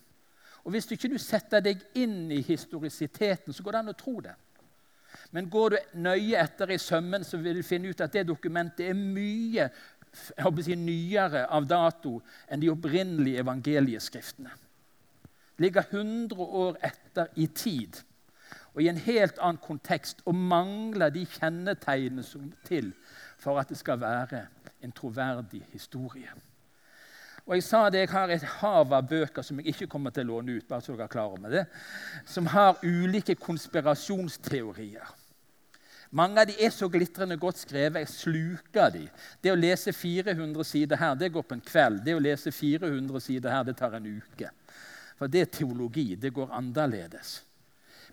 Og 0.63 0.71
Hvis 0.71 0.85
du 0.85 0.95
ikke 0.95 1.19
setter 1.19 1.59
deg 1.61 1.81
inn 1.93 2.31
i 2.31 2.41
historisiteten, 2.41 3.53
så 3.53 3.63
går 3.63 3.71
det 3.71 3.79
an 3.79 3.91
å 3.93 3.99
tro 3.99 4.19
det. 4.23 4.33
Men 5.31 5.49
går 5.49 5.69
du 5.69 5.77
nøye 6.01 6.39
etter 6.41 6.71
i 6.73 6.77
sømmen, 6.77 7.23
så 7.23 7.37
vil 7.37 7.59
du 7.59 7.63
finne 7.63 7.91
ut 7.91 8.01
at 8.01 8.13
det 8.13 8.25
dokumentet 8.27 8.87
er 8.87 8.97
mye 8.97 9.69
si, 10.15 10.75
nyere 10.75 11.45
av 11.51 11.67
dato 11.67 12.17
enn 12.49 12.63
de 12.63 12.71
opprinnelige 12.71 13.43
evangelieskriftene. 13.43 14.51
Det 15.55 15.63
Ligger 15.63 15.85
100 15.91 16.35
år 16.35 16.77
etter 16.83 17.29
i 17.35 17.47
tid 17.47 18.01
og 18.75 18.81
i 18.83 18.89
en 18.91 18.99
helt 18.99 19.37
annen 19.39 19.61
kontekst 19.63 20.19
og 20.27 20.35
mangler 20.35 21.13
de 21.15 21.23
kjennetegnene 21.37 22.23
som 22.27 22.49
til 22.67 22.89
for 23.39 23.59
at 23.59 23.69
det 23.69 23.77
skal 23.77 23.99
være 24.01 24.45
en 24.83 24.91
troverdig 24.91 25.63
historie. 25.71 26.31
Og 27.45 27.55
Jeg 27.55 27.63
sa 27.63 27.89
det, 27.89 27.99
jeg 27.99 28.09
har 28.09 28.31
et 28.33 28.43
hav 28.59 28.93
av 28.93 29.05
bøker 29.09 29.45
som 29.45 29.59
jeg 29.59 29.67
ikke 29.75 29.87
kommer 29.87 30.09
til 30.09 30.25
å 30.25 30.33
låne 30.33 30.57
ut, 30.57 30.67
bare 30.67 30.81
så 30.81 30.95
dere 30.95 31.05
er 31.05 31.13
klar 31.13 31.35
over 31.35 31.53
det, 31.53 31.65
som 32.25 32.47
har 32.49 32.79
ulike 32.81 33.35
konspirasjonsteorier. 33.37 35.13
Mange 36.15 36.41
av 36.41 36.47
de 36.49 36.55
er 36.63 36.71
så 36.73 36.87
glitrende 36.89 37.37
godt 37.37 37.59
skrevet. 37.59 38.05
Jeg 38.05 38.13
sluker 38.13 38.91
de. 38.93 39.03
Det 39.43 39.51
å 39.51 39.57
lese 39.57 39.93
400 39.93 40.63
sider 40.63 41.01
her, 41.01 41.15
det 41.19 41.31
går 41.33 41.43
på 41.43 41.57
en 41.57 41.63
kveld. 41.65 42.01
Det 42.05 42.15
å 42.15 42.21
lese 42.23 42.53
400 42.55 43.21
sider 43.21 43.51
her, 43.51 43.65
det 43.67 43.75
tar 43.77 43.97
en 43.97 44.07
uke. 44.07 44.49
For 45.19 45.31
det 45.31 45.41
er 45.41 45.51
teologi. 45.57 46.13
Det 46.15 46.31
går 46.33 46.53
annerledes. 46.55 47.41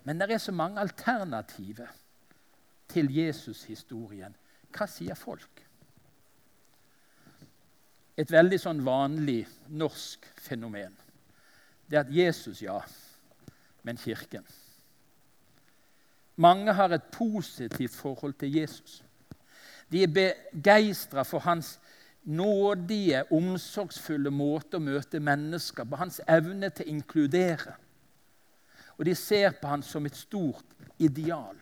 Men 0.03 0.19
det 0.19 0.33
er 0.33 0.41
så 0.43 0.51
mange 0.51 0.81
alternativer 0.83 1.93
til 2.91 3.07
Jesus-historien. 3.13 4.35
Hva 4.73 4.87
sier 4.89 5.17
folk? 5.17 5.61
Et 8.17 8.29
veldig 8.29 8.59
sånn 8.61 8.83
vanlig 8.85 9.41
norsk 9.73 10.27
fenomen 10.41 10.93
det 11.93 11.99
er 11.99 12.05
at 12.07 12.15
Jesus, 12.15 12.61
ja, 12.61 12.79
men 13.83 13.97
Kirken. 13.97 14.45
Mange 16.35 16.73
har 16.73 16.89
et 16.89 17.11
positivt 17.13 17.93
forhold 17.93 18.33
til 18.33 18.55
Jesus. 18.55 19.03
De 19.91 20.01
er 20.01 20.09
begeistra 20.09 21.21
for 21.21 21.45
hans 21.45 21.75
nådige, 22.23 23.21
omsorgsfulle 23.29 24.31
måte 24.33 24.79
å 24.79 24.81
møte 24.81 25.21
mennesker 25.21 25.85
på, 25.85 25.99
hans 26.01 26.17
evne 26.25 26.71
til 26.73 26.87
å 26.87 26.95
inkludere. 26.95 27.75
Og 28.97 29.05
de 29.05 29.13
ser 29.13 29.53
på 29.61 29.69
han 29.69 29.85
som 29.85 30.09
et 30.09 30.17
stort 30.17 30.89
ideal. 30.97 31.57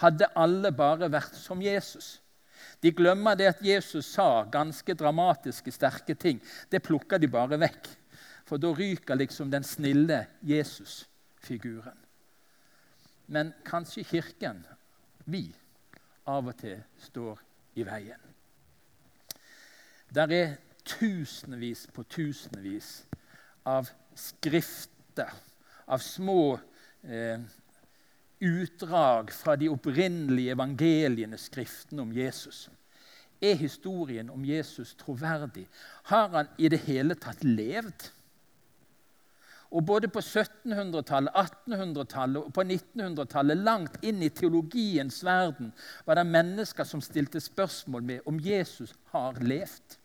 Hadde 0.00 0.32
alle 0.32 0.72
bare 0.72 1.10
vært 1.12 1.36
som 1.36 1.60
Jesus, 1.60 2.22
de 2.82 2.92
glemmer 2.92 3.36
det 3.38 3.50
at 3.52 3.62
Jesus 3.64 4.06
sa 4.14 4.44
ganske 4.50 4.94
dramatiske, 4.94 5.72
sterke 5.72 6.14
ting. 6.14 6.40
Det 6.70 6.82
plukker 6.84 7.18
de 7.18 7.30
bare 7.30 7.58
vekk. 7.60 7.88
For 8.44 8.60
da 8.60 8.72
ryker 8.76 9.16
liksom 9.16 9.50
den 9.50 9.64
snille 9.64 10.26
Jesus-figuren. 10.44 11.96
Men 13.26 13.54
kanskje 13.64 14.04
Kirken, 14.04 14.60
vi, 15.24 15.48
av 16.28 16.50
og 16.52 16.56
til 16.60 16.82
står 17.06 17.40
i 17.80 17.86
veien. 17.88 18.20
Der 20.14 20.30
er 20.32 20.56
tusenvis 20.84 21.86
på 21.92 22.04
tusenvis 22.04 23.06
av 23.66 23.88
skrifter, 24.14 25.32
av 25.88 26.02
små 26.04 26.58
eh, 27.02 27.40
utdrag 28.40 29.30
fra 29.32 29.56
de 29.56 29.68
opprinnelige 29.72 30.54
evangeliene, 30.54 31.38
skriftene 31.38 32.02
om 32.02 32.12
Jesus. 32.12 32.68
Er 33.42 33.54
historien 33.60 34.30
om 34.30 34.44
Jesus 34.44 34.94
troverdig? 34.98 35.66
Har 36.10 36.28
han 36.28 36.52
i 36.58 36.68
det 36.68 36.82
hele 36.86 37.14
tatt 37.14 37.44
levd? 37.44 38.10
Og 39.74 39.82
Både 39.82 40.08
på 40.08 40.20
1700-tallet, 40.22 41.34
1800-tallet 41.34 42.46
og 42.46 42.52
på 42.54 42.62
1900-tallet, 42.62 43.58
langt 43.58 43.96
inn 44.06 44.22
i 44.22 44.30
teologiens 44.30 45.18
verden, 45.26 45.72
var 46.06 46.20
det 46.20 46.28
mennesker 46.30 46.86
som 46.86 47.02
stilte 47.02 47.42
spørsmål 47.42 48.06
med 48.06 48.28
om 48.30 48.38
Jesus 48.40 48.94
har 49.10 49.40
levd. 49.42 49.96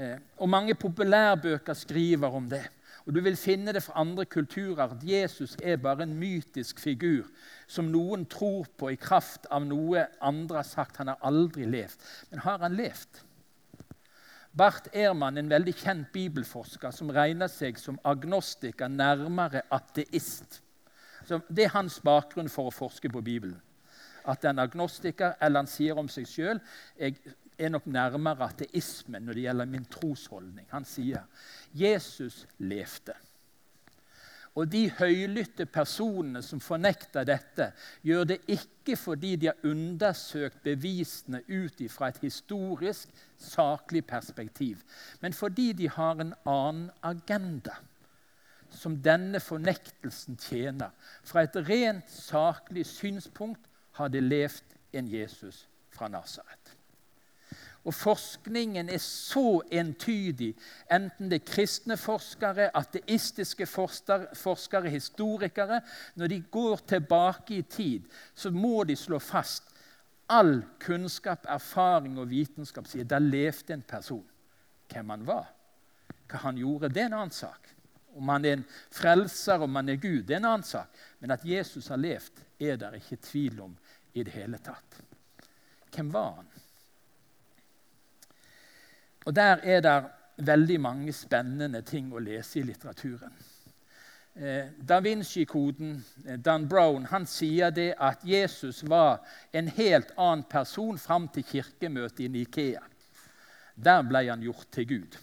Eh, 0.00 0.16
og 0.40 0.48
Mange 0.48 0.74
populærbøker 0.74 1.76
skriver 1.76 2.32
om 2.32 2.48
det. 2.48 2.64
Og 3.06 3.14
Du 3.14 3.20
vil 3.20 3.36
finne 3.36 3.72
det 3.72 3.82
fra 3.84 4.00
andre 4.00 4.24
kulturer 4.24 4.88
at 4.88 5.02
Jesus 5.04 5.56
er 5.62 5.76
bare 5.76 6.02
en 6.02 6.16
mytisk 6.16 6.80
figur 6.80 7.28
som 7.68 7.90
noen 7.92 8.24
tror 8.26 8.64
på 8.78 8.88
i 8.94 9.00
kraft 9.00 9.44
av 9.52 9.66
noe 9.66 10.06
andre 10.24 10.62
har 10.62 10.68
sagt. 10.68 10.96
Han 10.96 11.12
har 11.12 11.20
aldri 11.20 11.68
levd. 11.68 12.00
Men 12.30 12.44
har 12.46 12.58
han 12.64 12.76
levd? 12.76 13.20
Bart 14.56 14.88
Ehrmann, 14.92 15.38
en 15.38 15.50
veldig 15.50 15.74
kjent 15.74 16.12
bibelforsker 16.14 16.94
som 16.94 17.10
regner 17.10 17.50
seg 17.50 17.78
som 17.78 17.98
agnostiker, 18.06 18.88
nærmere 18.88 19.64
ateist. 19.74 20.60
Så 21.26 21.40
det 21.48 21.66
er 21.66 21.74
hans 21.74 21.98
bakgrunn 22.04 22.48
for 22.52 22.70
å 22.70 22.74
forske 22.74 23.10
på 23.10 23.20
Bibelen. 23.24 23.58
At 24.24 24.44
en 24.46 24.62
agnostiker, 24.62 25.34
eller 25.42 25.64
han 25.64 25.68
sier 25.68 25.98
om 25.98 26.08
seg 26.08 26.28
sjøl 26.30 26.60
er 27.58 27.70
nok 27.70 27.86
nærmere 27.86 28.48
ateismen 28.50 29.22
når 29.22 29.36
det 29.36 29.46
gjelder 29.46 29.70
min 29.70 29.86
trosholdning. 29.90 30.66
Han 30.70 30.86
sier 30.88 31.22
Jesus 31.74 32.44
levde. 32.58 33.14
Og 34.54 34.68
de 34.70 34.84
høylytte 35.00 35.66
personene 35.66 36.38
som 36.46 36.60
fornekter 36.62 37.26
dette, 37.26 37.72
gjør 38.06 38.28
det 38.30 38.36
ikke 38.46 38.94
fordi 38.96 39.32
de 39.36 39.48
har 39.50 39.66
undersøkt 39.66 40.60
bevisene 40.62 41.40
ut 41.48 41.82
fra 41.90 42.12
et 42.12 42.20
historisk, 42.22 43.10
saklig 43.36 44.04
perspektiv, 44.06 44.78
men 45.20 45.34
fordi 45.34 45.72
de 45.72 45.90
har 45.90 46.22
en 46.22 46.34
annen 46.46 46.86
agenda 47.02 47.74
som 48.74 48.96
denne 49.02 49.40
fornektelsen 49.42 50.38
tjener. 50.38 50.90
Fra 51.22 51.44
et 51.46 51.58
rent 51.68 52.10
saklig 52.10 52.86
synspunkt 52.86 53.66
har 53.98 54.08
de 54.08 54.22
levd 54.22 54.78
en 54.92 55.10
Jesus 55.10 55.68
fra 55.94 56.08
Nasaret. 56.08 56.63
Og 57.84 57.94
forskningen 57.94 58.88
er 58.88 59.00
så 59.02 59.60
entydig, 59.72 60.54
enten 60.92 61.28
det 61.28 61.42
er 61.42 61.50
kristne 61.50 61.98
forskere, 62.00 62.70
ateistiske 62.76 63.66
forskere, 63.66 64.88
historikere 64.88 65.80
Når 66.14 66.26
de 66.26 66.40
går 66.40 66.76
tilbake 66.76 67.54
i 67.54 67.62
tid, 67.62 68.02
så 68.34 68.50
må 68.50 68.84
de 68.84 68.96
slå 68.96 69.18
fast 69.18 69.74
all 70.28 70.62
kunnskap, 70.80 71.44
erfaring 71.48 72.18
og 72.18 72.30
vitenskap 72.30 72.86
sier 72.88 73.04
der 73.04 73.20
levde 73.20 73.74
en 73.74 73.82
person. 73.82 74.24
Hvem 74.88 75.10
han 75.10 75.26
var, 75.26 75.50
hva 76.28 76.40
han 76.46 76.56
gjorde, 76.56 76.88
det 76.88 77.02
er 77.02 77.10
en 77.10 77.18
annen 77.20 77.34
sak. 77.34 77.68
Om 78.14 78.28
han 78.30 78.44
er 78.44 78.58
en 78.58 78.66
frelser, 78.94 79.62
om 79.64 79.76
han 79.76 79.88
er 79.88 80.00
Gud, 80.00 80.22
det 80.22 80.36
er 80.36 80.42
en 80.42 80.50
annen 80.52 80.66
sak. 80.66 80.92
Men 81.20 81.34
at 81.34 81.44
Jesus 81.44 81.88
har 81.90 82.00
levd, 82.00 82.44
er 82.60 82.76
det 82.78 82.92
ikke 83.00 83.22
tvil 83.22 83.60
om 83.60 83.76
i 84.14 84.22
det 84.22 84.32
hele 84.32 84.60
tatt. 84.62 85.00
Hvem 85.94 86.12
var 86.14 86.38
han? 86.38 86.52
Og 89.24 89.34
Der 89.34 89.56
er 89.62 89.80
det 89.80 90.04
veldig 90.36 90.80
mange 90.80 91.12
spennende 91.12 91.82
ting 91.82 92.12
å 92.12 92.22
lese 92.22 92.58
i 92.60 92.62
litteraturen. 92.62 93.32
Eh, 94.34 94.66
da 94.82 94.98
Vinci-koden, 95.00 96.04
eh, 96.26 96.36
Dan 96.36 96.68
Brown, 96.68 97.04
han 97.04 97.26
sier 97.26 97.70
det 97.70 97.94
at 97.98 98.24
Jesus 98.24 98.82
var 98.82 99.20
en 99.52 99.68
helt 99.68 100.10
annen 100.18 100.42
person 100.42 100.98
fram 100.98 101.28
til 101.28 101.44
kirkemøtet 101.44 102.20
i 102.20 102.28
Nikea. 102.28 102.82
Der 103.76 104.02
ble 104.02 104.24
han 104.28 104.42
gjort 104.42 104.66
til 104.72 104.88
Gud. 104.88 105.16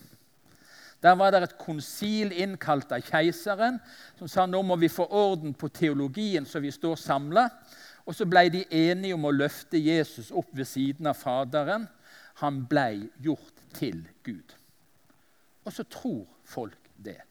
Der 1.03 1.15
var 1.15 1.31
det 1.31 1.43
et 1.43 1.57
konsil 1.57 2.31
innkalt 2.31 2.91
av 2.91 3.01
keiseren 3.01 3.81
som 4.19 4.29
sa 4.29 4.45
nå 4.45 4.61
må 4.63 4.77
vi 4.79 4.87
få 4.87 5.07
orden 5.09 5.53
på 5.53 5.67
teologien 5.67 6.45
så 6.45 6.61
vi 6.61 6.71
står 6.71 6.95
samla. 6.95 7.49
Og 8.05 8.15
så 8.15 8.25
ble 8.25 8.47
de 8.49 8.63
enige 8.71 9.17
om 9.17 9.25
å 9.25 9.33
løfte 9.33 9.81
Jesus 9.81 10.31
opp 10.31 10.53
ved 10.53 10.65
siden 10.65 11.07
av 11.07 11.19
Faderen. 11.19 11.87
Han 12.39 12.63
ble 12.69 13.09
gjort 13.19 13.50
til 13.73 14.07
Gud. 14.23 14.55
Og 15.65 15.73
så 15.73 15.83
tror 15.83 16.27
folk 16.43 16.89
det. 16.97 17.21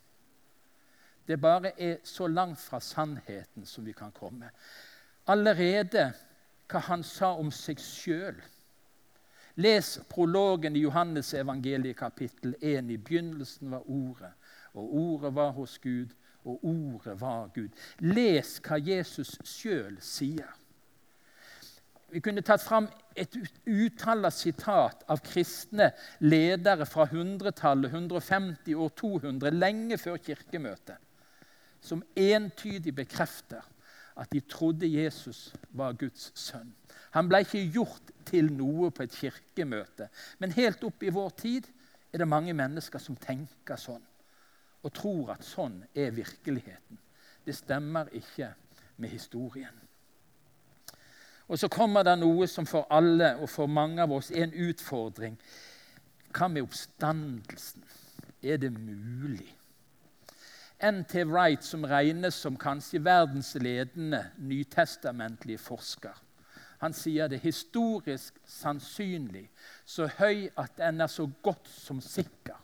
Det 1.28 1.40
bare 1.40 1.80
er 1.80 1.96
så 2.04 2.26
langt 2.26 2.58
fra 2.58 2.80
sannheten 2.80 3.66
som 3.66 3.86
vi 3.86 3.92
kan 3.92 4.12
komme. 4.12 4.50
Allerede 5.26 6.12
hva 6.70 6.80
han 6.86 7.02
sa 7.06 7.34
om 7.38 7.50
seg 7.54 7.78
sjøl. 7.82 8.38
Les 9.60 9.88
prologen 10.08 10.76
i 10.76 10.84
Johannes 10.84 11.34
evangeliet 11.34 11.98
kapittel 11.98 12.54
1. 12.60 12.90
I 12.90 12.96
begynnelsen 12.96 13.70
var 13.70 13.90
Ordet, 13.90 14.32
og 14.72 14.94
Ordet 14.94 15.34
var 15.34 15.50
hos 15.50 15.78
Gud, 15.78 16.14
og 16.44 16.64
Ordet 16.64 17.20
var 17.20 17.50
Gud. 17.54 17.68
Les 17.98 18.56
hva 18.64 18.78
Jesus 18.78 19.36
sjøl 19.44 19.98
sier. 20.00 20.59
Vi 22.10 22.20
kunne 22.20 22.42
tatt 22.42 22.62
fram 22.62 22.88
et 23.18 23.36
utall 23.66 24.26
av 24.26 24.34
sitat 24.34 25.04
av 25.10 25.20
kristne 25.22 25.90
ledere 26.24 26.86
fra 26.88 27.06
100-tallet, 27.06 27.92
150 27.92 28.74
år 28.74 28.94
200, 28.98 29.52
lenge 29.54 29.98
før 29.98 30.18
kirkemøtet, 30.18 30.96
som 31.80 32.02
entydig 32.18 32.94
bekrefter 32.96 33.62
at 34.20 34.30
de 34.34 34.40
trodde 34.40 34.88
Jesus 34.90 35.52
var 35.70 35.94
Guds 35.98 36.30
sønn. 36.38 36.72
Han 37.14 37.28
ble 37.30 37.42
ikke 37.44 37.62
gjort 37.72 38.10
til 38.28 38.50
noe 38.52 38.90
på 38.94 39.06
et 39.06 39.14
kirkemøte. 39.16 40.10
Men 40.38 40.54
helt 40.54 40.82
opp 40.86 41.02
i 41.02 41.12
vår 41.14 41.30
tid 41.40 41.68
er 42.12 42.22
det 42.22 42.28
mange 42.28 42.54
mennesker 42.56 43.02
som 43.02 43.18
tenker 43.18 43.78
sånn, 43.80 44.02
og 44.82 44.94
tror 44.96 45.34
at 45.36 45.46
sånn 45.46 45.78
er 45.94 46.12
virkeligheten. 46.14 46.98
Det 47.46 47.56
stemmer 47.56 48.10
ikke 48.18 48.50
med 49.00 49.14
historien. 49.14 49.74
Og 51.50 51.58
så 51.58 51.66
kommer 51.68 52.06
det 52.06 52.14
noe 52.20 52.46
som 52.46 52.66
for 52.68 52.86
alle 52.94 53.32
og 53.42 53.48
for 53.50 53.66
mange 53.66 53.98
av 54.02 54.12
oss 54.14 54.30
er 54.30 54.46
en 54.46 54.68
utfordring. 54.70 55.34
Hva 56.30 56.46
med 56.46 56.62
oppstandelsen? 56.62 57.82
Er 58.40 58.60
det 58.62 58.70
mulig? 58.70 59.48
N.T. 60.80 61.24
Wright, 61.28 61.64
som 61.66 61.82
regnes 61.84 62.38
som 62.38 62.54
kanskje 62.56 63.02
verdens 63.04 63.50
ledende 63.58 64.22
nytestamentlige 64.38 65.60
forsker, 65.60 66.14
han 66.80 66.94
sier 66.96 67.28
det 67.28 67.42
historisk 67.42 68.38
sannsynlig, 68.48 69.50
så 69.84 70.06
høy 70.16 70.46
at 70.56 70.78
den 70.78 71.02
er 71.02 71.10
så 71.12 71.26
godt 71.42 71.68
som 71.68 72.00
sikker, 72.00 72.56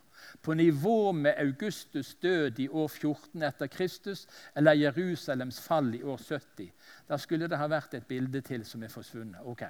på 0.43 0.55
nivå 0.55 1.13
med 1.13 1.35
Augustus' 1.39 2.17
død 2.21 2.61
i 2.61 2.69
år 2.69 2.89
14 2.89 3.43
etter 3.43 3.67
Kristus 3.67 4.27
eller 4.55 4.79
Jerusalems 4.79 5.61
fall 5.61 5.95
i 5.95 6.03
år 6.03 6.17
70. 6.17 6.73
Da 7.09 7.19
skulle 7.19 7.49
det 7.49 7.59
ha 7.59 7.69
vært 7.71 7.95
et 7.95 8.07
bilde 8.09 8.41
til 8.41 8.65
som 8.65 8.83
er 8.83 8.93
forsvunnet. 8.93 9.43
Ok. 9.45 9.63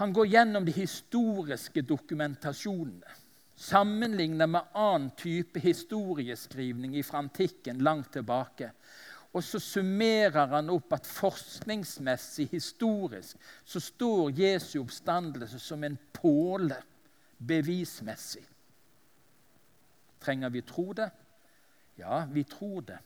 Han 0.00 0.12
går 0.12 0.26
gjennom 0.26 0.64
de 0.64 0.72
historiske 0.72 1.82
dokumentasjonene. 1.82 3.18
Sammenligner 3.60 4.48
med 4.48 4.70
annen 4.72 5.10
type 5.20 5.60
historieskrivning 5.60 6.94
fra 7.04 7.20
antikken 7.20 7.82
langt 7.84 8.14
tilbake. 8.14 8.70
Og 9.36 9.44
så 9.44 9.60
summerer 9.62 10.48
han 10.50 10.72
opp 10.72 10.96
at 10.96 11.06
forskningsmessig, 11.06 12.48
historisk, 12.50 13.36
så 13.64 13.80
står 13.80 14.32
Jesu 14.40 14.80
oppstandelse 14.80 15.60
som 15.62 15.84
en 15.84 15.98
påle 16.16 16.80
bevismessig. 17.38 18.42
Trenger 20.20 20.48
vi 20.48 20.62
tro 20.62 20.92
det? 20.92 21.10
Ja, 21.96 22.24
vi 22.32 22.44
tror 22.44 22.80
det. 22.80 22.98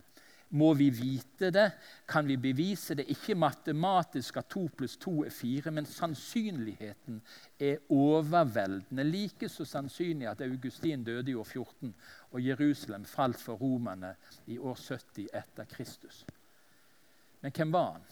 Må 0.54 0.74
vi 0.74 0.90
vite 0.90 1.50
det? 1.50 1.72
Kan 2.06 2.26
vi 2.26 2.36
bevise 2.36 2.94
det? 2.94 3.08
Ikke 3.10 3.34
matematisk 3.34 4.36
at 4.38 4.52
2 4.54 4.68
pluss 4.76 4.96
2 5.02 5.24
er 5.24 5.30
4, 5.34 5.70
men 5.70 5.86
sannsynligheten 5.86 7.22
er 7.58 7.80
overveldende. 7.90 9.04
Like 9.04 9.48
så 9.48 9.64
sannsynlig 9.64 10.28
at 10.30 10.44
Augustin 10.46 11.04
døde 11.04 11.30
i 11.30 11.34
år 11.34 11.44
14 11.44 11.94
og 12.30 12.46
Jerusalem 12.46 13.04
falt 13.04 13.40
for 13.42 13.58
romerne 13.58 14.14
i 14.46 14.58
år 14.58 14.78
70 14.78 15.26
etter 15.34 15.64
Kristus. 15.64 16.22
Men 17.40 17.52
hvem 17.52 17.72
var 17.72 17.92
han? 17.92 18.06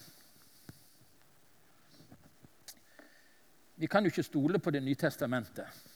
Vi 3.77 3.87
kan 3.87 4.05
jo 4.05 4.11
ikke 4.11 4.23
stole 4.23 4.59
på 4.59 4.71
Det 4.71 4.83
nye 4.83 4.95
testamentet. 4.95 5.92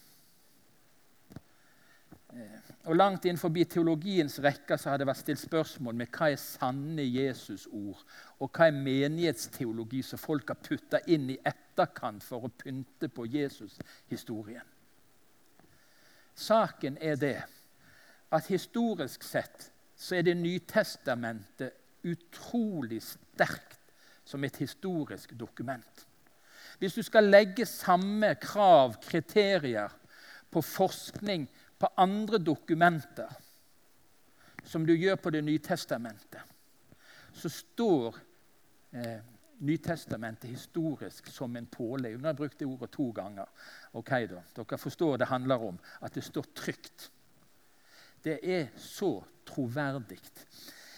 Eh, 2.36 2.72
og 2.84 2.96
Langt 2.96 3.24
innenfor 3.24 3.48
teologiens 3.64 4.38
rekker 4.44 4.76
så 4.76 4.92
har 4.92 5.00
det 5.00 5.08
vært 5.08 5.22
stilt 5.22 5.40
spørsmål 5.40 5.96
med 5.96 6.10
hva 6.12 6.28
er 6.30 6.40
sanne 6.40 7.04
Jesus-ord, 7.04 8.02
og 8.38 8.50
hva 8.52 8.68
er 8.68 8.76
menighetsteologi 8.76 10.02
som 10.04 10.20
folk 10.20 10.52
har 10.52 10.60
putta 10.60 11.00
inn 11.08 11.30
i 11.32 11.38
etterkant 11.40 12.24
for 12.24 12.44
å 12.44 12.52
pynte 12.52 13.08
på 13.08 13.26
Jesus-historien. 13.26 14.64
Saken 16.36 16.98
er 17.00 17.16
det 17.16 17.38
at 18.36 18.50
historisk 18.52 19.24
sett 19.24 19.70
så 19.96 20.18
er 20.18 20.26
Det 20.26 20.36
Nytestamentet 20.36 22.04
utrolig 22.04 23.00
sterkt 23.02 23.94
som 24.24 24.44
et 24.44 24.56
historisk 24.60 25.32
dokument. 25.38 26.02
Hvis 26.78 26.98
du 26.98 27.02
skal 27.02 27.30
legge 27.30 27.64
samme 27.64 28.34
krav, 28.36 28.98
kriterier, 29.00 29.88
på 30.50 30.62
forskning 30.62 31.46
på 31.78 31.90
andre 31.96 32.38
dokumenter 32.38 33.32
som 34.64 34.86
du 34.86 34.94
gjør 34.96 35.16
på 35.16 35.30
Det 35.30 35.42
nye 35.44 35.62
testamentet, 35.62 36.42
så 37.32 37.48
står 37.52 38.16
eh, 38.92 39.18
Nytestamentet 39.58 40.50
historisk 40.50 41.30
som 41.32 41.56
en 41.56 41.66
påle. 41.66 42.10
Nå 42.12 42.26
har 42.26 42.34
jeg 42.34 42.40
brukt 42.42 42.58
det 42.60 42.66
ordet 42.68 42.90
to 42.92 43.06
ganger. 43.16 43.48
Ok 43.96 44.10
da, 44.28 44.42
Dere 44.52 44.78
forstår 44.78 45.16
det 45.16 45.30
handler 45.30 45.62
om 45.70 45.78
at 46.04 46.12
det 46.12 46.24
står 46.24 46.50
trygt. 46.52 47.06
Det 48.20 48.36
er 48.42 48.68
så 48.76 49.24
troverdig. 49.48 50.20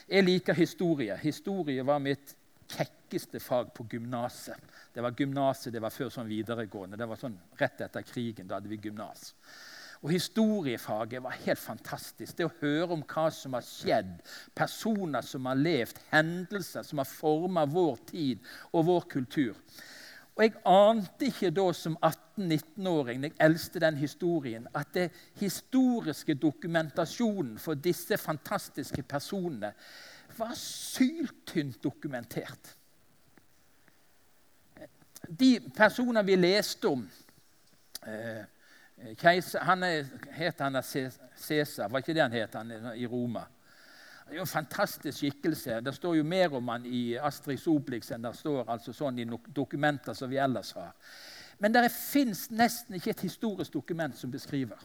Jeg 0.08 0.24
liker 0.24 0.58
historie. 0.58 1.14
Historie 1.22 1.86
var 1.86 2.02
mitt 2.02 2.34
kjekkeste 2.68 3.38
fag 3.40 3.70
på 3.76 3.86
gymnaset. 3.92 4.58
Det 4.92 5.04
var 5.06 5.14
gymnaset, 5.14 5.72
det 5.72 5.82
var 5.84 5.94
før 5.94 6.10
sånn 6.10 6.28
videregående. 6.28 6.98
Det 6.98 7.08
var 7.08 7.20
sånn 7.20 7.38
Rett 7.60 7.86
etter 7.86 8.02
krigen 8.02 8.48
da 8.48 8.58
hadde 8.58 8.72
vi 8.72 8.80
gymnas. 8.82 9.34
Og 10.02 10.10
Historiefaget 10.10 11.22
var 11.22 11.38
helt 11.42 11.58
fantastisk. 11.58 12.36
Det 12.38 12.46
å 12.46 12.56
høre 12.60 12.92
om 12.94 13.02
hva 13.02 13.28
som 13.34 13.56
har 13.58 13.66
skjedd, 13.66 14.12
personer 14.54 15.26
som 15.26 15.48
har 15.50 15.58
levd, 15.58 15.98
hendelser 16.12 16.86
som 16.86 17.02
har 17.02 17.08
forma 17.10 17.64
vår 17.66 17.96
tid 18.12 18.44
og 18.72 18.86
vår 18.86 19.08
kultur. 19.10 19.56
Og 20.38 20.44
Jeg 20.44 20.54
ante 20.70 21.26
ikke 21.26 21.50
da 21.50 21.64
som 21.74 21.96
18-19-åring 21.98 23.24
jeg 23.26 23.34
eldste 23.42 23.80
den 23.82 23.96
historien, 23.98 24.68
at 24.70 24.92
det 24.94 25.08
historiske 25.40 26.36
dokumentasjonen 26.38 27.56
for 27.58 27.74
disse 27.74 28.16
fantastiske 28.22 29.02
personene 29.02 29.72
var 30.38 30.54
syltynt 30.54 31.82
dokumentert. 31.82 32.76
De 35.26 35.56
personer 35.74 36.22
vi 36.22 36.36
leste 36.38 36.86
om 36.88 37.02
eh, 38.06 38.46
Keiser, 39.18 39.62
han 39.62 39.82
er, 39.82 40.08
het 40.34 40.60
han 40.60 40.82
Cæsar, 40.82 41.88
var 41.88 42.02
ikke 42.02 42.14
det 42.14 42.22
han 42.22 42.34
het 42.34 42.54
han, 42.58 42.72
i 42.96 43.06
Roma? 43.06 43.44
Det 44.28 44.34
er 44.34 44.42
jo 44.42 44.44
en 44.44 44.50
fantastisk 44.50 45.18
skikkelse. 45.18 45.80
Det 45.80 45.94
står 45.94 46.18
jo 46.18 46.24
mer 46.24 46.52
om 46.54 46.68
han 46.68 46.84
i 46.86 47.16
Astrix 47.16 47.64
Oblix 47.70 48.10
enn 48.12 48.26
det 48.26 48.34
står 48.36 48.68
altså 48.68 48.92
sånn 48.92 49.22
i 49.22 49.24
dokumenter 49.56 50.12
som 50.12 50.28
vi 50.28 50.36
ellers 50.36 50.74
har. 50.76 50.92
Men 51.58 51.72
det 51.72 51.88
fins 51.94 52.50
nesten 52.50 52.98
ikke 52.98 53.14
et 53.14 53.24
historisk 53.24 53.72
dokument 53.72 54.16
som 54.18 54.30
beskriver. 54.30 54.82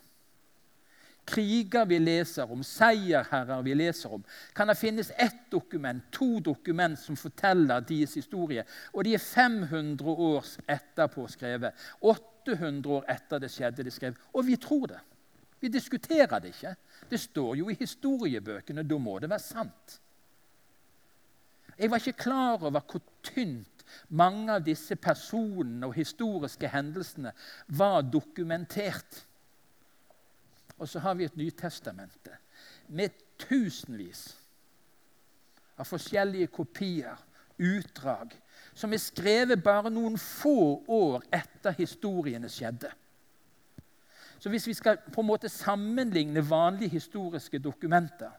Kriger 1.28 1.86
vi 1.88 2.00
leser 2.00 2.50
om, 2.52 2.64
seierherrer 2.68 3.62
vi 3.64 3.76
leser 3.76 4.16
om. 4.16 4.24
Kan 4.56 4.68
det 4.68 4.76
finnes 4.80 5.12
ett 5.18 5.46
dokument, 5.52 6.04
to 6.12 6.40
dokument 6.44 7.00
som 7.00 7.16
forteller 7.20 7.84
deres 7.88 8.16
historie? 8.20 8.66
Og 8.94 9.04
de 9.08 9.14
er 9.16 9.24
500 9.24 10.04
år 10.08 10.50
etterpå 10.68 11.28
skrevet. 11.32 11.76
800 12.44 12.92
år 12.98 13.10
etter 13.12 13.42
det 13.42 13.52
skjedde, 13.52 13.86
de 13.86 13.92
skrev. 13.92 14.18
Og 14.34 14.46
vi 14.48 14.58
tror 14.62 14.88
det. 14.92 15.02
Vi 15.64 15.72
diskuterer 15.72 16.40
det 16.44 16.54
ikke. 16.54 16.76
Det 17.10 17.20
står 17.20 17.56
jo 17.56 17.70
i 17.72 17.78
historiebøkene. 17.80 18.84
Da 18.84 18.98
må 19.00 19.18
det 19.20 19.30
være 19.32 19.44
sant. 19.44 20.00
Jeg 21.78 21.90
var 21.90 22.02
ikke 22.02 22.24
klar 22.26 22.58
over 22.60 22.82
hvor 22.82 23.02
tynt 23.24 23.86
mange 24.10 24.52
av 24.54 24.64
disse 24.66 24.96
personene 25.00 25.88
og 25.88 25.96
historiske 25.96 26.68
hendelsene 26.70 27.34
var 27.68 28.02
dokumentert. 28.02 29.24
Og 30.78 30.90
så 30.90 31.00
har 31.00 31.16
vi 31.16 31.28
et 31.30 31.38
Nytestamente 31.38 32.38
med 32.88 33.16
tusenvis 33.40 34.34
av 35.80 35.88
forskjellige 35.88 36.52
kopier, 36.54 37.18
utdrag, 37.58 38.34
som 38.76 38.94
er 38.94 39.02
skrevet 39.02 39.64
bare 39.64 39.92
noen 39.94 40.18
få 40.18 40.84
år 40.88 41.24
etter 41.34 41.76
historiene 41.78 42.50
skjedde. 42.50 42.92
Så 44.44 44.50
Hvis 44.50 44.68
vi 44.68 44.74
skal 44.74 44.98
på 45.14 45.22
en 45.22 45.28
måte 45.28 45.50
sammenligne 45.50 46.42
vanlige 46.50 46.90
historiske 46.90 47.60
dokumenter 47.60 48.32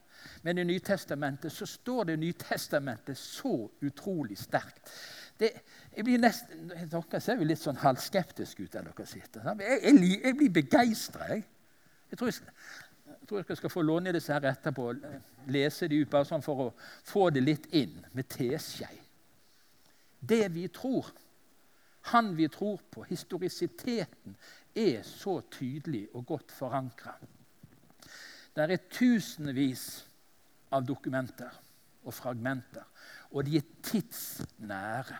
med 0.43 0.57
Det 0.57 0.67
nye 0.67 0.81
testamentet, 0.81 1.53
så 1.53 1.67
står 1.67 2.05
Det 2.05 2.19
nye 2.19 2.33
testamentet 2.33 3.19
så 3.19 3.71
utrolig 3.81 4.39
sterkt. 4.39 4.91
Det, 5.41 5.51
jeg 5.97 6.05
blir 6.05 6.19
nesten, 6.19 6.69
Dere 6.69 7.21
ser 7.21 7.39
jo 7.41 7.45
litt 7.49 7.59
sånn 7.59 7.81
halvskeptiske 7.81 8.63
ut 8.63 8.73
der 8.73 8.85
dere 8.85 9.07
sitter. 9.07 9.49
Jeg, 9.59 9.81
jeg, 9.83 10.21
jeg 10.25 10.37
blir 10.37 10.51
begeistra. 10.51 11.27
Jeg. 11.33 11.45
Jeg 12.11 12.19
tror 12.19 12.31
jeg, 12.31 12.35
jeg 13.07 13.29
tror 13.29 13.45
jeg 13.49 13.57
skal 13.57 13.71
få 13.71 13.83
låne 13.83 14.13
disse 14.13 14.33
her 14.33 14.45
etterpå 14.53 14.91
og 14.93 15.07
lese 15.47 15.89
de 15.89 16.03
ut 16.05 16.11
bare 16.11 16.29
sånn 16.29 16.45
for 16.45 16.67
å 16.67 16.69
få 17.05 17.31
det 17.31 17.43
litt 17.43 17.67
inn 17.73 17.97
med 18.13 18.29
teskje. 18.29 18.89
Det 20.29 20.49
vi 20.55 20.69
tror, 20.69 21.11
han 22.13 22.37
vi 22.37 22.49
tror 22.49 22.81
på, 22.91 23.03
historisiteten, 23.09 24.37
er 24.75 25.03
så 25.03 25.41
tydelig 25.51 26.09
og 26.15 26.27
godt 26.27 26.53
forankra. 26.53 27.15
Det 28.55 28.65
er 28.71 28.89
tusenvis 28.91 29.85
av 30.75 30.85
dokumenter 30.87 31.55
og 32.05 32.15
fragmenter, 32.15 32.85
og 33.31 33.47
de 33.47 33.59
er 33.59 33.71
tidsnære. 33.83 35.19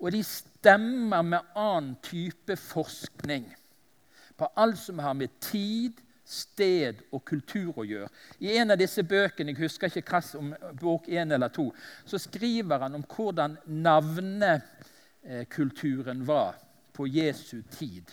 Og 0.00 0.12
de 0.12 0.22
stemmer 0.24 1.22
med 1.22 1.54
annen 1.56 1.96
type 2.02 2.56
forskning 2.56 3.46
på 4.40 4.48
alt 4.56 4.78
som 4.80 4.98
har 4.98 5.12
med 5.12 5.28
tid, 5.44 6.00
sted 6.30 6.94
og 7.10 7.24
kultur 7.26 7.74
å 7.80 7.84
gjøre. 7.86 8.08
I 8.40 8.56
en 8.60 8.70
av 8.74 8.78
disse 8.80 9.02
bøkene 9.02 9.50
jeg 9.52 9.58
husker 9.64 9.86
ikke 9.90 10.10
hva, 10.14 10.20
om 10.38 10.48
bok 10.78 11.08
én 11.10 11.32
eller 11.34 11.50
to, 11.54 11.66
så 12.06 12.18
skriver 12.22 12.78
han 12.84 12.94
om 13.00 13.04
hvordan 13.10 13.52
navnekulturen 13.66 16.26
var 16.26 16.54
på 16.94 17.02
Jesu 17.10 17.62
tid 17.74 18.06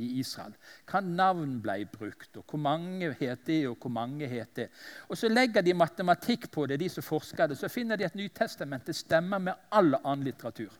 i 0.00 0.08
Israel. 0.20 0.54
Hva 0.88 1.00
navn 1.04 1.58
ble 1.62 1.84
brukt, 1.92 2.36
og 2.40 2.44
hvor 2.48 2.60
mange 2.62 3.10
het 3.18 3.44
det, 3.46 3.60
og 3.68 3.76
hvor 3.82 3.92
mange 3.92 4.28
het 4.30 4.54
det. 4.56 4.68
Og 5.08 5.18
Så 5.18 5.28
legger 5.28 5.62
de 5.62 5.76
matematikk 5.76 6.48
på 6.52 6.66
det, 6.66 6.80
de 6.80 6.88
som 6.88 7.04
forsker 7.04 7.50
det, 7.50 7.58
så 7.58 7.68
finner 7.68 7.96
de 7.96 8.08
at 8.08 8.16
Nytestamentet 8.16 8.96
stemmer 8.96 9.38
med 9.38 9.54
all 9.70 9.94
annen 10.00 10.24
litteratur. 10.24 10.72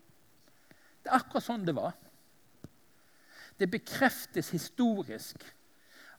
Det 1.01 1.11
er 1.11 1.21
akkurat 1.21 1.45
sånn 1.45 1.67
det 1.67 1.77
var. 1.77 1.93
Det 3.61 3.69
bekreftes 3.69 4.53
historisk 4.55 5.45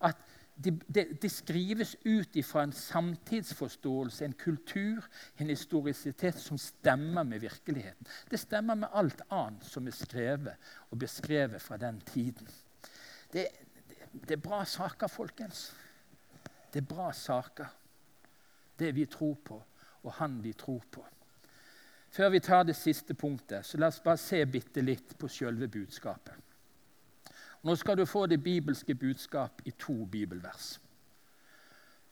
at 0.01 0.17
det 0.55 0.73
de, 0.87 1.03
de 1.21 1.29
skrives 1.29 1.95
ut 2.05 2.37
fra 2.45 2.63
en 2.63 2.73
samtidsforståelse, 2.73 4.25
en 4.25 4.33
kultur, 4.33 5.05
en 5.37 5.49
historisitet 5.49 6.39
som 6.39 6.57
stemmer 6.57 7.23
med 7.23 7.39
virkeligheten. 7.39 8.07
Det 8.29 8.39
stemmer 8.39 8.75
med 8.75 8.91
alt 8.93 9.21
annet 9.29 9.65
som 9.65 9.87
er 9.87 9.95
skrevet 9.95 10.73
og 10.89 10.99
beskrevet 10.99 11.61
fra 11.61 11.77
den 11.77 12.01
tiden. 12.01 12.47
Det, 13.33 13.47
det, 14.11 14.31
er 14.31 14.43
bra 14.43 14.63
saker, 14.65 15.07
folkens. 15.07 15.71
Det 16.73 16.83
er 16.83 16.93
bra 16.95 17.11
saker. 17.11 17.65
Det 18.79 18.95
vi 18.95 19.05
tror 19.05 19.35
på, 19.45 19.63
og 20.03 20.13
han 20.13 20.43
vi 20.43 20.53
tror 20.53 20.83
på. 20.91 21.05
Før 22.11 22.29
vi 22.29 22.39
tar 22.39 22.63
det 22.63 22.75
siste 22.75 23.13
punktet, 23.13 23.65
så 23.65 23.77
la 23.79 23.87
oss 23.87 24.01
bare 24.03 24.19
se 24.19 24.43
bitte 24.45 24.81
litt 24.83 25.15
på 25.17 25.29
selve 25.31 25.67
budskapet. 25.71 26.50
Nå 27.63 27.75
skal 27.77 27.97
du 27.97 28.05
få 28.05 28.25
det 28.25 28.41
bibelske 28.43 28.95
budskap 28.95 29.61
i 29.65 29.71
to 29.71 30.05
bibelvers. 30.05 30.79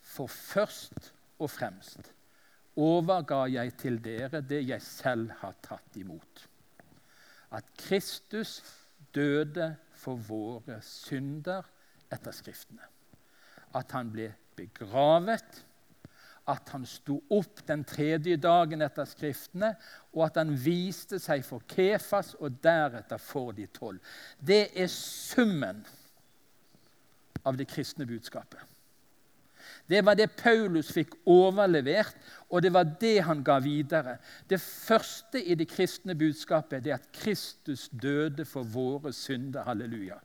For 0.02 0.28
først 0.28 1.14
og 1.40 1.50
fremst 1.50 2.14
overga 2.80 3.44
jeg 3.52 3.74
til 3.78 3.98
dere 4.04 4.42
det 4.42 4.62
jeg 4.68 4.82
selv 4.82 5.32
har 5.42 5.58
tatt 5.66 5.98
imot. 6.00 6.46
At 7.52 7.66
Kristus 7.78 8.60
døde 9.16 9.72
for 9.98 10.22
våre 10.30 10.80
synder 10.86 11.66
etter 12.14 12.36
Skriftene. 12.36 12.86
At 13.76 13.92
han 13.92 14.12
ble 14.14 14.32
begravet 14.58 15.64
at 16.48 16.70
han 16.74 16.86
sto 16.86 17.20
opp 17.36 17.62
den 17.68 17.84
tredje 17.88 18.38
dagen 18.42 18.82
etter 18.82 19.08
Skriftene, 19.10 19.74
og 20.16 20.26
at 20.30 20.40
han 20.42 20.56
viste 20.56 21.20
seg 21.22 21.44
for 21.46 21.66
Kefas 21.70 22.36
og 22.40 22.62
deretter 22.64 23.22
for 23.22 23.54
de 23.58 23.68
tolv. 23.74 24.00
Det 24.40 24.70
er 24.74 24.90
summen 24.94 25.84
av 27.46 27.58
det 27.58 27.70
kristne 27.70 28.08
budskapet. 28.10 28.60
Det 29.90 30.06
var 30.06 30.16
det 30.16 30.36
Paulus 30.38 30.92
fikk 30.94 31.16
overlevert, 31.30 32.18
og 32.50 32.62
det 32.62 32.70
var 32.74 32.86
det 33.02 33.24
han 33.26 33.42
ga 33.46 33.58
videre. 33.64 34.18
Det 34.50 34.62
første 34.62 35.42
i 35.42 35.56
det 35.58 35.66
kristne 35.70 36.14
budskapet 36.18 36.86
er 36.88 37.00
at 37.00 37.08
Kristus 37.14 37.88
døde 37.90 38.46
for 38.46 38.64
våre 38.64 39.14
synder. 39.14 39.66
Halleluja. 39.66 40.20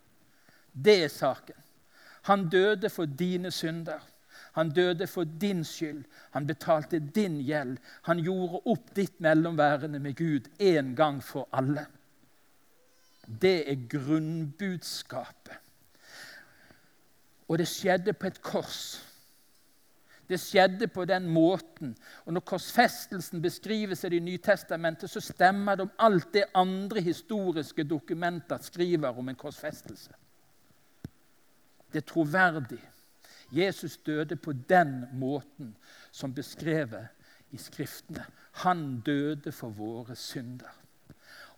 Det 0.72 0.98
er 1.04 1.08
saken. 1.08 1.56
Han 2.28 2.48
døde 2.48 2.90
for 2.90 3.04
dine 3.04 3.50
synder. 3.50 4.00
Han 4.54 4.70
døde 4.70 5.06
for 5.06 5.24
din 5.24 5.64
skyld. 5.64 6.04
Han 6.30 6.46
betalte 6.46 6.98
din 6.98 7.40
gjeld. 7.42 7.78
Han 8.02 8.22
gjorde 8.22 8.60
opp 8.70 8.92
ditt 8.96 9.20
mellomværende 9.20 9.98
med 9.98 10.14
Gud 10.14 10.46
en 10.58 10.94
gang 10.96 11.22
for 11.24 11.48
alle. 11.52 11.86
Det 13.26 13.70
er 13.70 13.88
grunnbudskapet. 13.90 15.58
Og 17.48 17.58
det 17.58 17.68
skjedde 17.68 18.12
på 18.12 18.26
et 18.30 18.40
kors. 18.42 19.02
Det 20.28 20.38
skjedde 20.40 20.88
på 20.88 21.04
den 21.04 21.26
måten. 21.28 21.96
Og 22.24 22.32
Når 22.32 22.40
korsfestelsen 22.40 23.42
beskrives 23.42 24.04
i 24.04 24.08
Det 24.08 24.22
nye 24.22 24.38
testamentet, 24.38 25.10
så 25.10 25.20
stemmer 25.20 25.74
det 25.74 25.82
om 25.82 25.90
alt 25.98 26.32
det 26.32 26.44
andre 26.54 27.00
historiske 27.00 27.84
dokumenter 27.84 28.58
skriver 28.58 29.18
om 29.18 29.28
en 29.28 29.36
korsfestelse. 29.36 30.10
Det 31.92 32.02
er 32.02 32.06
troverdig. 32.06 32.93
Jesus 33.54 33.96
døde 34.06 34.36
på 34.36 34.52
den 34.52 35.04
måten 35.12 35.74
som 36.12 36.34
beskrevet 36.34 37.10
i 37.54 37.58
Skriftene. 37.60 38.24
Han 38.64 39.00
døde 39.06 39.52
for 39.52 39.74
våre 39.74 40.16
synder. 40.16 40.70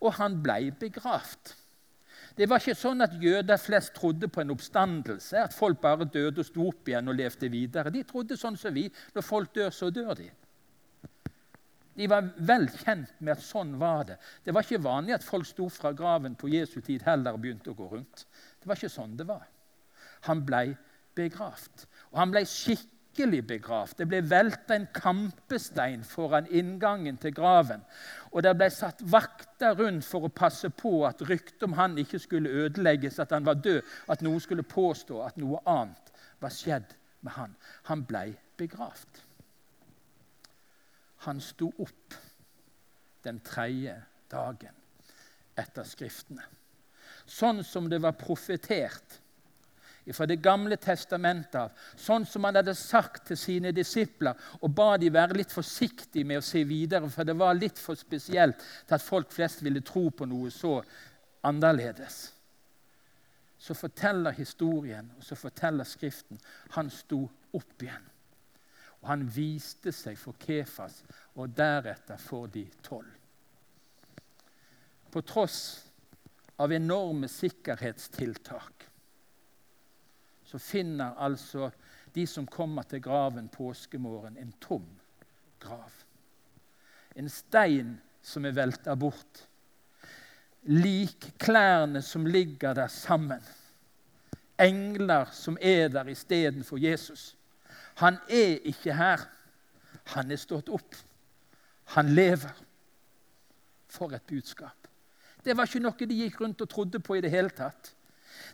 Og 0.01 0.13
han 0.19 0.41
ble 0.43 0.73
begravd. 0.81 1.55
Det 2.37 2.49
var 2.49 2.61
ikke 2.61 2.77
sånn 2.77 3.01
at 3.01 3.15
jøder 3.21 3.61
flest 3.61 3.95
trodde 3.97 4.29
på 4.29 4.43
en 4.43 4.53
oppstandelse, 4.53 5.41
at 5.41 5.55
folk 5.57 5.81
bare 5.81 6.05
døde 6.05 6.43
og 6.43 6.49
sto 6.49 6.67
opp 6.69 6.89
igjen 6.89 7.09
og 7.09 7.17
levde 7.17 7.49
videre. 7.53 7.93
De 7.93 8.03
trodde 8.05 8.37
sånn 8.37 8.59
som 8.61 8.75
vi. 8.77 8.85
Når 9.15 9.25
folk 9.25 9.55
dør, 9.57 9.73
så 9.73 9.89
dør 9.91 10.13
de. 10.19 10.29
De 11.97 12.09
var 12.13 12.27
vel 12.45 12.67
kjent 12.69 13.15
med 13.25 13.39
at 13.39 13.45
sånn 13.45 13.73
var 13.81 14.05
det. 14.11 14.19
Det 14.45 14.53
var 14.53 14.67
ikke 14.67 14.85
vanlig 14.85 15.15
at 15.17 15.25
folk 15.25 15.49
sto 15.49 15.71
fra 15.73 15.95
graven 15.97 16.37
på 16.37 16.51
Jesu 16.53 16.83
tid 16.85 17.07
heller 17.09 17.33
og 17.37 17.41
begynte 17.41 17.73
å 17.73 17.79
gå 17.79 17.89
rundt. 17.95 18.27
Det 18.61 18.69
var 18.69 18.77
ikke 18.77 18.93
sånn 18.93 19.17
det 19.17 19.25
var. 19.29 19.47
Han 20.29 20.43
blei 20.45 20.75
begravd. 21.17 21.87
Og 22.13 22.21
han 22.21 22.33
ble 22.35 22.43
skikkelig 22.49 23.43
begravd. 23.49 23.97
Det 24.01 24.07
ble 24.11 24.21
velta 24.29 24.77
en 24.77 24.89
kampestein 24.95 26.05
foran 26.07 26.49
inngangen 26.53 27.19
til 27.23 27.35
graven. 27.35 27.85
Og 28.33 28.45
det 28.45 28.55
ble 28.59 28.69
satt 28.73 29.03
vakter 29.03 29.77
rundt 29.81 30.07
for 30.07 30.29
å 30.29 30.33
passe 30.33 30.71
på 30.71 30.99
at 31.09 31.25
ryktet 31.29 31.65
om 31.67 31.77
han 31.79 31.97
ikke 31.99 32.21
skulle 32.23 32.53
ødelegges, 32.67 33.19
at 33.23 33.33
han 33.35 33.47
var 33.47 33.61
død, 33.65 33.83
at 34.13 34.25
noen 34.25 34.43
skulle 34.45 34.67
påstå 34.67 35.23
at 35.25 35.41
noe 35.41 35.63
annet 35.65 36.13
var 36.41 36.53
skjedd 36.53 36.97
med 37.25 37.37
han. 37.39 37.57
Han 37.91 38.05
ble 38.07 38.29
begravd. 38.61 39.23
Han 41.27 41.41
sto 41.41 41.73
opp 41.83 42.15
den 43.27 43.41
tredje 43.43 43.97
dagen 44.31 44.75
etter 45.59 45.87
Skriftene. 45.89 46.45
Sånn 47.27 47.65
som 47.67 47.89
det 47.91 47.99
var 48.05 48.15
profetert 48.19 49.17
fra 50.15 50.27
Det 50.27 50.37
gamle 50.37 50.77
testamentet 50.77 51.55
av, 51.59 51.71
sånn 51.99 52.27
som 52.27 52.45
han 52.47 52.57
hadde 52.61 52.75
sagt 52.79 53.27
til 53.27 53.39
sine 53.39 53.73
disipler, 53.75 54.37
og 54.63 54.71
ba 54.71 54.95
de 55.01 55.11
være 55.11 55.39
litt 55.41 55.53
forsiktige 55.53 56.27
med 56.27 56.39
å 56.39 56.47
se 56.47 56.63
videre, 56.65 57.09
for 57.11 57.27
det 57.27 57.35
var 57.35 57.59
litt 57.59 57.79
for 57.79 57.99
spesielt 57.99 58.63
til 58.87 58.95
at 58.95 59.03
folk 59.03 59.33
flest 59.35 59.65
ville 59.67 59.83
tro 59.83 60.09
på 60.11 60.29
noe 60.31 60.53
så 60.55 60.79
annerledes. 61.47 62.21
Så 63.59 63.75
forteller 63.75 64.37
historien 64.37 65.09
og 65.17 65.25
så 65.25 65.35
forteller 65.35 65.89
Skriften 65.89 66.39
han 66.77 66.91
sto 66.93 67.25
opp 67.57 67.83
igjen. 67.83 68.05
Og 69.03 69.09
han 69.11 69.25
viste 69.27 69.93
seg 69.95 70.19
for 70.21 70.39
Kefas 70.39 71.01
og 71.35 71.55
deretter 71.57 72.21
for 72.21 72.47
de 72.53 72.67
tolv. 72.85 73.11
På 75.11 75.23
tross 75.25 75.61
av 76.61 76.73
enorme 76.73 77.29
sikkerhetstiltak 77.31 78.76
så 80.47 80.59
finner 80.63 81.17
altså 81.19 81.71
de 82.15 82.27
som 82.27 82.47
kommer 82.47 82.87
til 82.89 83.03
graven 83.03 83.49
påskemorgen, 83.53 84.39
en 84.39 84.55
tom 84.63 84.87
grav. 85.61 85.93
En 87.17 87.29
stein 87.29 87.97
som 88.23 88.45
er 88.47 88.55
velta 88.57 88.95
bort. 88.95 89.43
Likklærne 90.67 92.03
som 92.03 92.27
ligger 92.27 92.75
der 92.75 92.87
sammen. 92.87 93.43
Engler 94.59 95.31
som 95.33 95.59
er 95.61 95.89
der 95.89 96.09
istedenfor 96.09 96.81
Jesus. 96.81 97.37
Han 97.97 98.19
er 98.29 98.59
ikke 98.65 98.95
her. 98.95 99.21
Han 100.15 100.31
er 100.31 100.41
stått 100.41 100.69
opp. 100.69 100.97
Han 101.97 102.15
lever. 102.15 102.55
For 103.89 104.13
et 104.13 104.27
budskap. 104.27 104.89
Det 105.45 105.55
var 105.57 105.69
ikke 105.69 105.81
noe 105.85 106.09
de 106.09 106.19
gikk 106.19 106.41
rundt 106.41 106.61
og 106.65 106.69
trodde 106.69 107.01
på 107.01 107.17
i 107.17 107.23
det 107.23 107.31
hele 107.31 107.53
tatt. 107.55 107.93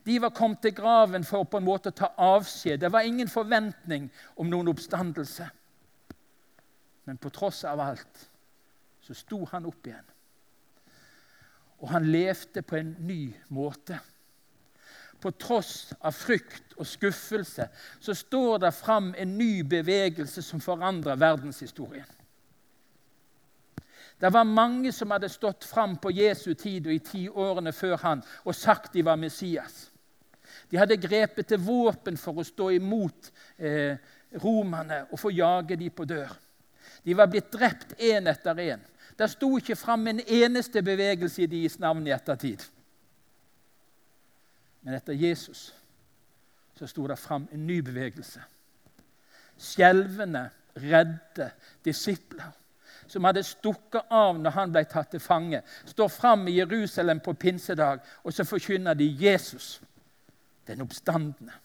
De 0.04 0.18
var 0.22 0.34
kommet 0.34 0.62
til 0.62 0.74
graven 0.74 1.24
for 1.24 1.44
på 1.44 1.60
en 1.60 1.66
måte 1.66 1.92
å 1.92 1.96
ta 1.96 2.12
avskjed. 2.18 2.80
Det 2.82 2.92
var 2.92 3.06
ingen 3.06 3.28
forventning 3.28 4.08
om 4.36 4.50
noen 4.50 4.70
oppstandelse. 4.72 5.48
Men 7.04 7.18
på 7.18 7.32
tross 7.34 7.64
av 7.64 7.80
alt 7.82 8.28
så 9.02 9.14
sto 9.18 9.42
han 9.50 9.66
opp 9.66 9.86
igjen. 9.86 10.08
Og 11.82 11.90
han 11.90 12.06
levde 12.06 12.62
på 12.62 12.78
en 12.78 12.94
ny 13.02 13.32
måte. 13.50 13.98
På 15.22 15.30
tross 15.34 15.92
av 16.00 16.14
frykt 16.14 16.74
og 16.76 16.86
skuffelse 16.86 17.68
så 18.02 18.14
står 18.14 18.64
det 18.64 18.74
fram 18.74 19.12
en 19.18 19.36
ny 19.38 19.62
bevegelse 19.66 20.42
som 20.42 20.62
forandrer 20.62 21.18
verdenshistorien. 21.18 22.06
Det 24.22 24.30
var 24.30 24.44
mange 24.44 24.92
som 24.92 25.10
hadde 25.10 25.28
stått 25.28 25.64
fram 25.64 25.96
på 25.98 26.12
Jesu 26.14 26.52
tid 26.54 26.86
og 26.86 26.94
i 26.94 27.00
ti 27.02 27.22
årene 27.26 27.72
før 27.74 27.96
han 28.04 28.20
og 28.44 28.54
sagt 28.54 28.92
de 28.94 29.02
var 29.02 29.18
Messias. 29.18 29.88
De 30.70 30.78
hadde 30.78 31.00
grepet 31.02 31.48
til 31.50 31.58
våpen 31.58 32.14
for 32.20 32.38
å 32.38 32.44
stå 32.46 32.68
imot 32.76 33.32
eh, 33.58 33.98
romerne 34.44 35.00
og 35.08 35.18
få 35.18 35.32
jage 35.34 35.80
de 35.80 35.90
på 35.90 36.06
dør. 36.06 36.30
De 37.02 37.18
var 37.18 37.32
blitt 37.34 37.50
drept 37.50 37.96
én 37.98 38.30
etter 38.30 38.62
én. 38.62 38.86
Det 39.18 39.30
sto 39.34 39.50
ikke 39.58 39.80
fram 39.80 40.06
en 40.06 40.22
eneste 40.22 40.84
bevegelse 40.86 41.42
i 41.42 41.50
deres 41.50 41.80
navn 41.82 42.06
i 42.06 42.14
ettertid. 42.14 42.62
Men 44.86 45.00
etter 45.02 45.18
Jesus 45.18 45.66
så 46.78 46.86
sto 46.86 47.10
det 47.10 47.18
fram 47.18 47.50
en 47.50 47.66
ny 47.66 47.82
bevegelse. 47.82 48.46
Skjelvende, 49.58 50.46
redde 50.78 51.50
disipler 51.82 52.54
som 53.12 53.26
hadde 53.28 53.44
stukket 53.44 54.08
av 54.10 54.38
når 54.40 54.54
han 54.56 54.72
ble 54.72 54.84
tatt 54.88 55.10
til 55.12 55.20
fange, 55.20 55.60
står 55.84 56.08
fram 56.12 56.46
i 56.48 56.56
Jerusalem 56.56 57.20
på 57.20 57.34
pinsedag, 57.36 58.00
og 58.24 58.32
så 58.32 58.46
forkynner 58.48 58.96
de 58.96 59.10
Jesus, 59.20 59.74
den 60.66 60.80
oppstandende. 60.84 61.58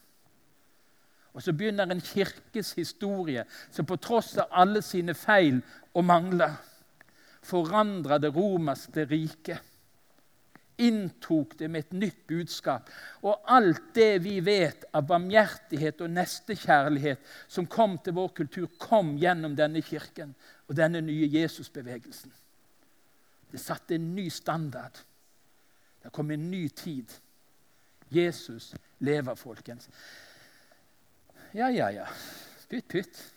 Og 1.37 1.43
så 1.45 1.53
begynner 1.53 1.87
en 1.93 2.01
kirkes 2.01 2.73
historie 2.75 3.45
som 3.71 3.85
på 3.85 3.99
tross 4.01 4.33
av 4.41 4.51
alle 4.51 4.81
sine 4.81 5.13
feil 5.15 5.61
og 5.93 6.07
mangler 6.09 6.57
forandrer 7.45 8.19
det 8.19 8.33
romerske 8.35 9.05
riket 9.07 9.73
inntok 10.77 11.55
det 11.57 11.67
med 11.67 11.85
et 11.85 11.95
nytt 11.97 12.19
budskap. 12.29 12.89
Og 13.25 13.41
alt 13.49 13.93
det 13.97 14.19
vi 14.25 14.37
vet 14.45 14.85
av 14.93 15.07
barmhjertighet 15.09 16.03
og 16.05 16.13
nestekjærlighet 16.13 17.23
som 17.49 17.69
kom 17.69 17.97
til 18.03 18.17
vår 18.17 18.33
kultur, 18.37 18.67
kom 18.77 19.15
gjennom 19.17 19.55
denne 19.57 19.81
kirken 19.85 20.35
og 20.67 20.75
denne 20.75 21.01
nye 21.01 21.29
Jesusbevegelsen. 21.31 22.33
Det 23.51 23.59
satte 23.59 23.95
en 23.95 24.15
ny 24.15 24.27
standard. 24.29 25.03
Det 26.03 26.11
kom 26.11 26.31
en 26.31 26.51
ny 26.51 26.67
tid. 26.67 27.07
Jesus 28.11 28.75
lever, 28.99 29.35
folkens. 29.35 29.89
Ja, 31.53 31.67
ja, 31.67 31.87
ja. 31.89 32.05
Pytt, 32.69 32.87
pytt. 32.87 33.33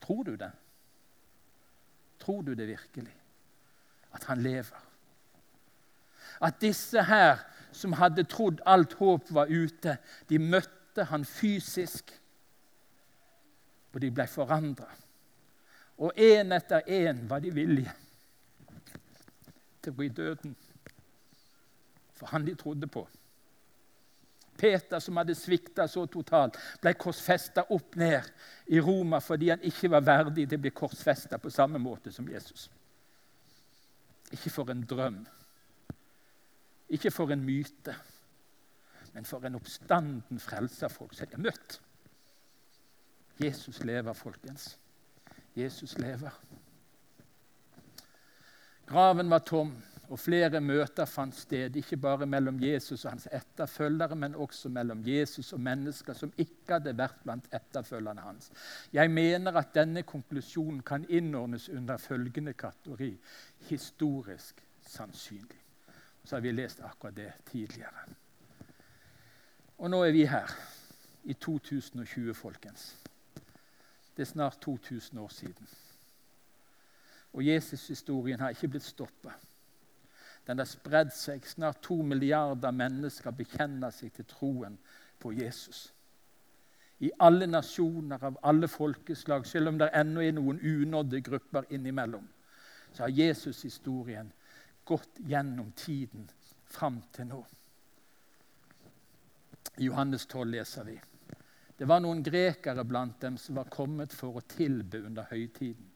Tror 0.00 0.22
du 0.22 0.36
det? 0.36 0.52
Tror 2.20 2.42
du 2.42 2.54
det 2.54 2.68
virkelig? 2.68 3.20
at 4.12 4.24
han 4.24 4.42
lever. 4.42 4.86
At 6.40 6.60
disse 6.60 7.02
her 7.02 7.38
som 7.72 7.92
hadde 7.92 8.24
trodd 8.24 8.60
alt 8.66 8.92
håp 8.98 9.30
var 9.34 9.50
ute, 9.50 9.96
de 10.28 10.38
møtte 10.38 11.04
han 11.04 11.24
fysisk, 11.24 12.19
og 13.92 14.00
de 14.00 14.10
ble 14.14 14.26
forandra. 14.30 14.88
Og 16.00 16.16
én 16.16 16.54
etter 16.56 16.86
én 16.88 17.26
var 17.28 17.42
de 17.44 17.52
villige 17.52 17.92
til 19.80 19.92
å 19.92 19.96
gå 19.96 20.06
i 20.06 20.12
døden 20.14 20.54
for 22.20 22.28
han 22.34 22.44
de 22.44 22.54
trodde 22.54 22.86
på. 22.86 23.06
Peter, 24.60 25.00
som 25.00 25.16
hadde 25.16 25.34
svikta 25.34 25.86
så 25.88 26.04
totalt, 26.12 26.58
ble 26.82 26.92
korsfesta 27.00 27.64
opp 27.72 27.96
ned 27.96 28.26
i 28.68 28.80
Roma 28.84 29.22
fordi 29.24 29.48
han 29.54 29.64
ikke 29.64 29.88
var 29.94 30.04
verdig 30.04 30.44
til 30.50 30.60
å 30.60 30.64
bli 30.66 30.72
korsfesta 30.76 31.40
på 31.40 31.52
samme 31.52 31.80
måte 31.80 32.12
som 32.12 32.28
Jesus. 32.28 32.68
Ikke 34.30 34.52
for 34.52 34.70
en 34.70 34.84
drøm, 34.84 35.22
ikke 36.92 37.12
for 37.14 37.32
en 37.32 37.44
myte, 37.44 37.94
men 39.14 39.24
for 39.26 39.46
en 39.46 39.56
oppstanden 39.56 40.42
frelserfolk 40.42 41.16
som 41.16 41.24
jeg 41.24 41.38
har 41.38 41.46
møtt. 41.48 41.80
Jesus 43.40 43.84
lever, 43.84 44.12
folkens. 44.12 44.78
Jesus 45.56 45.98
lever. 45.98 46.30
Graven 48.86 49.30
var 49.30 49.38
tom, 49.38 49.70
og 50.10 50.18
flere 50.18 50.60
møter 50.60 51.06
fant 51.06 51.36
sted, 51.38 51.76
ikke 51.78 51.96
bare 51.96 52.26
mellom 52.26 52.58
Jesus 52.62 53.04
og 53.04 53.12
hans 53.12 53.28
etterfølgere, 53.32 54.16
men 54.18 54.34
også 54.34 54.68
mellom 54.68 55.04
Jesus 55.06 55.52
og 55.52 55.60
mennesker 55.62 56.16
som 56.18 56.32
ikke 56.36 56.74
hadde 56.74 56.96
vært 56.98 57.20
blant 57.22 57.46
etterfølgerne 57.54 58.24
hans. 58.24 58.50
Jeg 58.92 59.10
mener 59.10 59.54
at 59.56 59.70
denne 59.74 60.02
konklusjonen 60.02 60.82
kan 60.82 61.06
innordnes 61.08 61.68
under 61.68 61.96
følgende 62.02 62.52
kategori 62.52 63.12
historisk 63.68 64.64
sannsynlig. 64.86 65.60
Så 66.24 66.36
har 66.36 66.42
vi 66.42 66.52
lest 66.52 66.82
akkurat 66.84 67.16
det 67.16 67.30
tidligere. 67.52 68.10
Og 69.78 69.90
nå 69.90 70.02
er 70.04 70.12
vi 70.12 70.26
her, 70.26 70.50
i 71.24 71.32
2020, 71.32 72.34
folkens. 72.34 72.96
Det 74.20 74.26
er 74.26 74.32
snart 74.32 74.58
2000 74.60 75.18
år 75.18 75.28
siden. 75.32 75.68
Og 77.32 77.46
Jesus-historien 77.46 78.40
har 78.40 78.52
ikke 78.52 78.68
blitt 78.68 78.84
stoppa. 78.84 79.32
Den 80.46 80.58
har 80.60 80.68
spredd 80.68 81.14
seg. 81.16 81.46
Snart 81.48 81.80
to 81.82 81.96
milliarder 82.02 82.70
mennesker 82.70 83.32
bekjenner 83.32 83.94
seg 83.96 84.12
til 84.12 84.26
troen 84.28 84.76
på 85.18 85.32
Jesus. 85.32 85.86
I 87.00 87.08
alle 87.20 87.48
nasjoner, 87.48 88.20
av 88.20 88.36
alle 88.44 88.68
folkeslag, 88.68 89.46
selv 89.46 89.72
om 89.72 89.80
det 89.80 89.88
ennå 89.96 90.20
er 90.20 90.36
noen 90.36 90.60
unådde 90.60 91.22
grupper 91.24 91.72
innimellom 91.72 92.28
så 92.92 93.02
har 93.02 93.08
Jesus-historien 93.08 94.32
gått 94.84 95.18
gjennom 95.18 95.72
tiden 95.72 96.28
fram 96.64 97.00
til 97.12 97.30
nå. 97.30 97.44
I 99.78 99.88
Johannes 99.88 100.26
12 100.26 100.50
leser 100.50 100.84
vi 100.84 100.98
det 101.80 101.88
var 101.88 102.02
noen 102.04 102.20
grekere 102.20 102.84
blant 102.84 103.22
dem 103.24 103.38
som 103.40 103.56
var 103.56 103.70
kommet 103.72 104.12
for 104.12 104.36
å 104.36 104.44
tilbe 104.44 105.00
under 105.08 105.24
høytiden. 105.30 105.86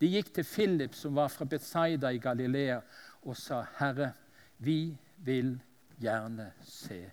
De 0.00 0.08
gikk 0.10 0.32
til 0.34 0.46
Philip, 0.48 0.96
som 0.98 1.14
var 1.14 1.30
fra 1.30 1.46
Betzaida 1.46 2.10
i 2.10 2.18
Galilea, 2.18 2.80
og 3.22 3.36
sa, 3.36 3.62
'Herre, 3.78 4.12
vi 4.58 4.96
vil 5.16 5.60
gjerne 6.00 6.52
se 6.64 7.10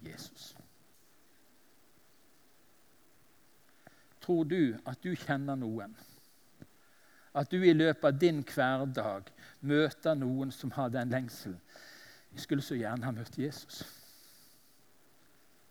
Jesus.' 0.00 0.56
Tror 4.20 4.44
du 4.44 4.78
at 4.86 5.02
du 5.04 5.14
kjenner 5.14 5.54
noen 5.54 5.96
at 7.36 7.50
du 7.50 7.60
i 7.60 7.72
løpet 7.76 8.04
av 8.04 8.18
din 8.18 8.40
hverdag 8.42 9.28
møter 9.60 10.14
noen 10.16 10.50
som 10.50 10.70
har 10.72 10.88
den 10.88 11.12
lengselen. 11.12 11.60
Jeg 12.32 12.40
skulle 12.40 12.62
så 12.62 12.74
gjerne 12.74 13.04
ha 13.04 13.12
møtt 13.12 13.38
Jesus. 13.38 13.82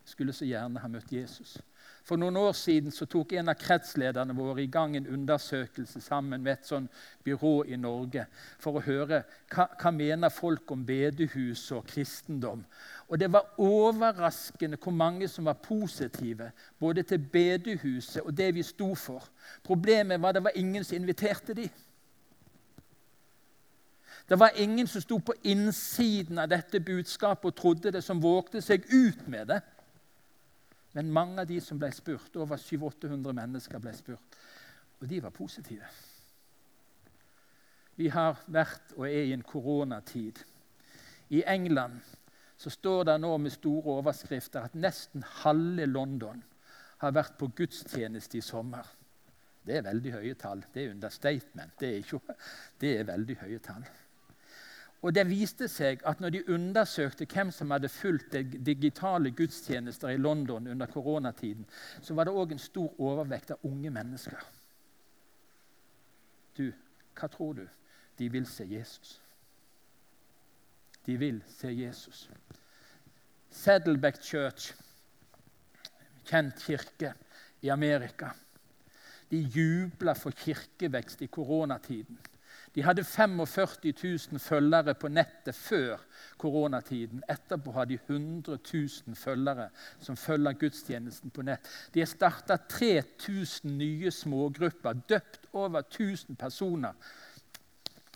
Jeg 0.03 0.13
skulle 0.13 0.33
så 0.33 0.45
gjerne 0.45 0.79
ha 0.79 0.87
møtt 0.87 1.11
Jesus. 1.11 1.57
For 2.05 2.21
noen 2.21 2.37
år 2.37 2.51
siden 2.53 2.93
så 2.93 3.07
tok 3.09 3.31
en 3.33 3.49
av 3.49 3.57
kretslederne 3.57 4.33
våre 4.37 4.61
i 4.61 4.69
gang 4.69 4.93
en 4.93 5.07
undersøkelse 5.09 6.03
sammen 6.05 6.43
med 6.45 6.59
et 6.59 6.67
sånn 6.69 6.85
byrå 7.25 7.63
i 7.65 7.79
Norge 7.81 8.27
for 8.61 8.77
å 8.77 8.83
høre 8.85 9.23
hva, 9.49 9.65
hva 9.73 9.91
mener 9.91 10.29
folk 10.29 10.69
om 10.75 10.83
bedehus 10.85 11.63
og 11.73 11.87
kristendom. 11.89 12.61
Og 13.09 13.17
Det 13.19 13.31
var 13.33 13.57
overraskende 13.57 14.77
hvor 14.77 14.93
mange 14.93 15.27
som 15.27 15.49
var 15.49 15.57
positive 15.65 16.51
både 16.79 17.03
til 17.09 17.25
bedehuset 17.33 18.21
og 18.21 18.37
det 18.37 18.51
vi 18.53 18.63
sto 18.63 18.93
for. 18.93 19.25
Problemet 19.65 20.21
var 20.21 20.29
at 20.29 20.37
det 20.37 20.45
var 20.45 20.61
ingen 20.61 20.85
som 20.85 20.99
inviterte 20.99 21.57
dem. 21.57 21.73
Det 24.29 24.39
var 24.39 24.53
ingen 24.55 24.87
som 24.87 25.01
sto 25.01 25.17
på 25.17 25.33
innsiden 25.43 26.37
av 26.37 26.49
dette 26.49 26.79
budskapet 26.79 27.45
og 27.45 27.57
trodde 27.57 27.91
det, 27.91 28.03
som 28.03 28.21
vågte 28.21 28.61
seg 28.61 28.85
ut 28.93 29.27
med 29.27 29.49
det. 29.53 29.59
Men 30.95 31.11
mange 31.11 31.43
av 31.43 31.47
de 31.49 31.59
som 31.61 31.79
ble 31.79 31.91
spurt, 31.91 32.35
over 32.39 32.59
700-800 32.61 33.35
mennesker 33.35 33.81
ble 33.83 33.93
spurt, 33.95 34.37
og 35.01 35.07
de 35.11 35.21
var 35.23 35.33
positive. 35.35 35.87
Vi 37.95 38.07
har 38.11 38.39
vært 38.51 38.95
og 38.95 39.07
er 39.07 39.27
i 39.27 39.33
en 39.35 39.43
koronatid. 39.43 40.39
I 41.35 41.43
England 41.47 41.99
så 42.57 42.71
står 42.71 43.09
det 43.09 43.15
nå 43.19 43.33
med 43.43 43.51
store 43.51 43.97
overskrifter 43.99 44.67
at 44.67 44.75
nesten 44.79 45.23
halve 45.43 45.87
London 45.89 46.43
har 47.03 47.15
vært 47.15 47.35
på 47.39 47.51
gudstjeneste 47.55 48.39
i 48.39 48.43
sommer. 48.43 48.87
Det 49.65 49.79
er 49.79 49.87
veldig 49.87 50.13
høye 50.13 50.35
tall. 50.39 50.63
Det 50.71 50.83
er 50.83 50.93
understatement. 50.93 51.75
Det 51.79 51.89
er, 51.89 52.03
ikke, 52.03 52.35
det 52.81 52.91
er 52.99 53.07
veldig 53.09 53.37
høye 53.41 53.59
tall. 53.63 53.87
Og 55.01 55.13
Det 55.15 55.27
viste 55.29 55.67
seg 55.69 56.01
at 56.05 56.19
når 56.19 56.29
de 56.29 56.43
undersøkte 56.49 57.27
hvem 57.29 57.51
som 57.51 57.71
hadde 57.71 57.89
fulgt 57.89 58.33
digitale 58.65 59.31
gudstjenester 59.31 60.09
i 60.09 60.17
London 60.17 60.67
under 60.67 60.85
koronatiden, 60.85 61.65
så 62.01 62.13
var 62.13 62.25
det 62.25 62.33
òg 62.33 62.51
en 62.51 62.59
stor 62.59 62.95
overvekt 62.99 63.51
av 63.51 63.67
unge 63.69 63.89
mennesker. 63.89 64.39
Du, 66.57 66.71
hva 67.19 67.27
tror 67.27 67.53
du? 67.53 67.67
De 68.17 68.29
vil 68.31 68.47
se 68.47 68.65
Jesus. 68.65 69.19
De 71.05 71.17
vil 71.17 71.43
se 71.47 71.69
Jesus. 71.69 72.29
Saddleback 73.51 74.23
Church, 74.23 74.73
kjent 76.25 76.63
kirke 76.65 77.13
i 77.61 77.69
Amerika, 77.69 78.31
de 79.31 79.37
jubla 79.37 80.15
for 80.17 80.31
kirkevekst 80.31 81.21
i 81.21 81.27
koronatiden. 81.27 82.17
De 82.75 82.83
hadde 82.83 83.03
45 83.03 83.93
000 84.31 84.39
følgere 84.39 84.93
på 84.99 85.07
nettet 85.07 85.55
før 85.55 86.01
koronatiden. 86.37 87.23
Etterpå 87.29 87.71
har 87.71 87.85
de 87.85 87.93
100 87.93 88.57
000 88.73 89.15
følgere 89.15 89.69
som 89.99 90.17
følger 90.17 90.57
gudstjenesten 90.59 91.31
på 91.31 91.45
nett. 91.47 91.69
De 91.93 92.03
har 92.03 92.11
starta 92.11 92.57
3000 92.57 93.77
nye 93.77 94.11
smågrupper, 94.11 94.99
døpt 95.09 95.47
over 95.53 95.79
1000 95.79 96.35
personer 96.35 96.93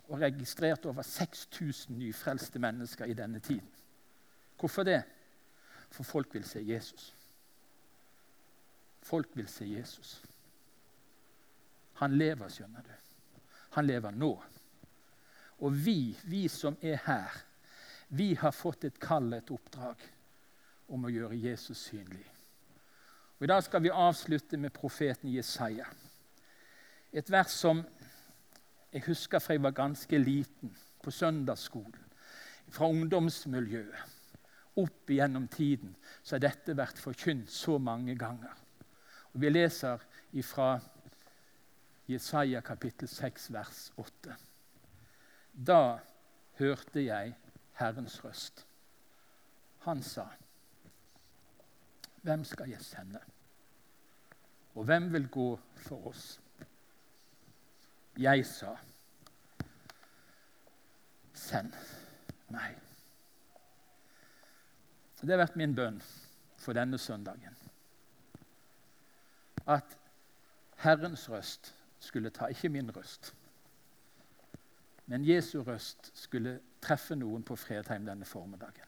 og 0.09 0.21
registrert 0.21 0.85
over 0.85 1.01
6000 1.01 1.97
nyfrelste 1.97 2.59
mennesker 2.59 3.05
i 3.05 3.13
denne 3.13 3.39
tiden. 3.39 3.69
Hvorfor 4.59 4.83
det? 4.83 5.03
For 5.91 6.03
folk 6.03 6.33
vil 6.33 6.43
se 6.43 6.59
Jesus. 6.67 7.15
Folk 9.01 9.27
vil 9.33 9.47
se 9.47 9.65
Jesus. 9.65 10.23
Han 11.93 12.17
lever, 12.17 12.49
skjønner 12.49 12.81
du. 12.81 13.08
Han 13.75 13.87
lever 13.87 14.15
nå. 14.15 14.31
Og 15.59 15.75
vi, 15.85 16.15
vi 16.23 16.47
som 16.47 16.77
er 16.81 17.01
her, 17.05 17.41
vi 18.09 18.33
har 18.39 18.55
fått 18.55 18.87
et 18.87 18.99
kall, 18.99 19.33
et 19.33 19.51
oppdrag, 19.53 20.01
om 20.89 21.05
å 21.05 21.11
gjøre 21.13 21.37
Jesus 21.37 21.83
synlig. 21.91 22.25
Og 23.37 23.45
I 23.45 23.49
dag 23.51 23.63
skal 23.63 23.83
vi 23.83 23.91
avslutte 23.93 24.57
med 24.57 24.73
profeten 24.73 25.29
Jesaja. 25.31 25.85
Et 27.13 27.29
vers 27.31 27.53
som 27.53 27.83
jeg 28.89 29.05
husker 29.05 29.41
fra 29.41 29.53
jeg 29.53 29.63
var 29.63 29.75
ganske 29.77 30.17
liten, 30.17 30.73
på 30.99 31.11
søndagsskolen, 31.13 32.07
fra 32.69 32.89
ungdomsmiljøet. 32.91 34.15
Opp 34.79 35.11
igjennom 35.11 35.47
tiden 35.51 35.93
så 36.21 36.35
har 36.35 36.43
dette 36.43 36.75
vært 36.77 36.99
forkynt 36.99 37.51
så 37.51 37.77
mange 37.81 38.15
ganger. 38.19 38.51
Og 39.33 39.41
Vi 39.41 39.49
leser 39.49 40.01
fra 40.43 40.79
Jesaja 42.09 42.61
kapittel 42.61 43.07
6, 43.07 43.51
vers 43.53 43.91
8. 43.97 44.35
Da 45.53 45.99
hørte 46.57 47.03
jeg 47.05 47.35
Herrens 47.77 48.23
røst. 48.23 48.65
Han 49.79 50.01
sa, 50.03 50.25
'Hvem 52.21 52.43
skal 52.43 52.69
jeg 52.69 52.81
sende?' 52.81 53.21
Og 54.75 54.83
hvem 54.83 55.13
vil 55.13 55.29
gå 55.29 55.59
for 55.75 56.07
oss? 56.07 56.41
Jeg 58.17 58.45
sa, 58.45 58.75
'Send 61.33 61.73
meg'. 62.49 62.79
Det 65.21 65.29
har 65.29 65.37
vært 65.37 65.55
min 65.55 65.75
bønn 65.75 66.01
for 66.57 66.73
denne 66.73 66.97
søndagen. 66.97 67.57
At 69.67 69.97
Herrens 70.75 71.29
røst 71.29 71.75
skulle 71.99 72.29
ta, 72.29 72.47
ikke 72.47 72.69
min 72.69 72.91
røst, 72.95 73.33
men 75.09 75.25
Jesu 75.25 75.63
røst 75.65 76.11
skulle 76.13 76.59
treffe 76.81 77.15
noen 77.17 77.41
på 77.43 77.55
Fredheim 77.57 78.05
denne 78.05 78.27
formiddagen. 78.29 78.85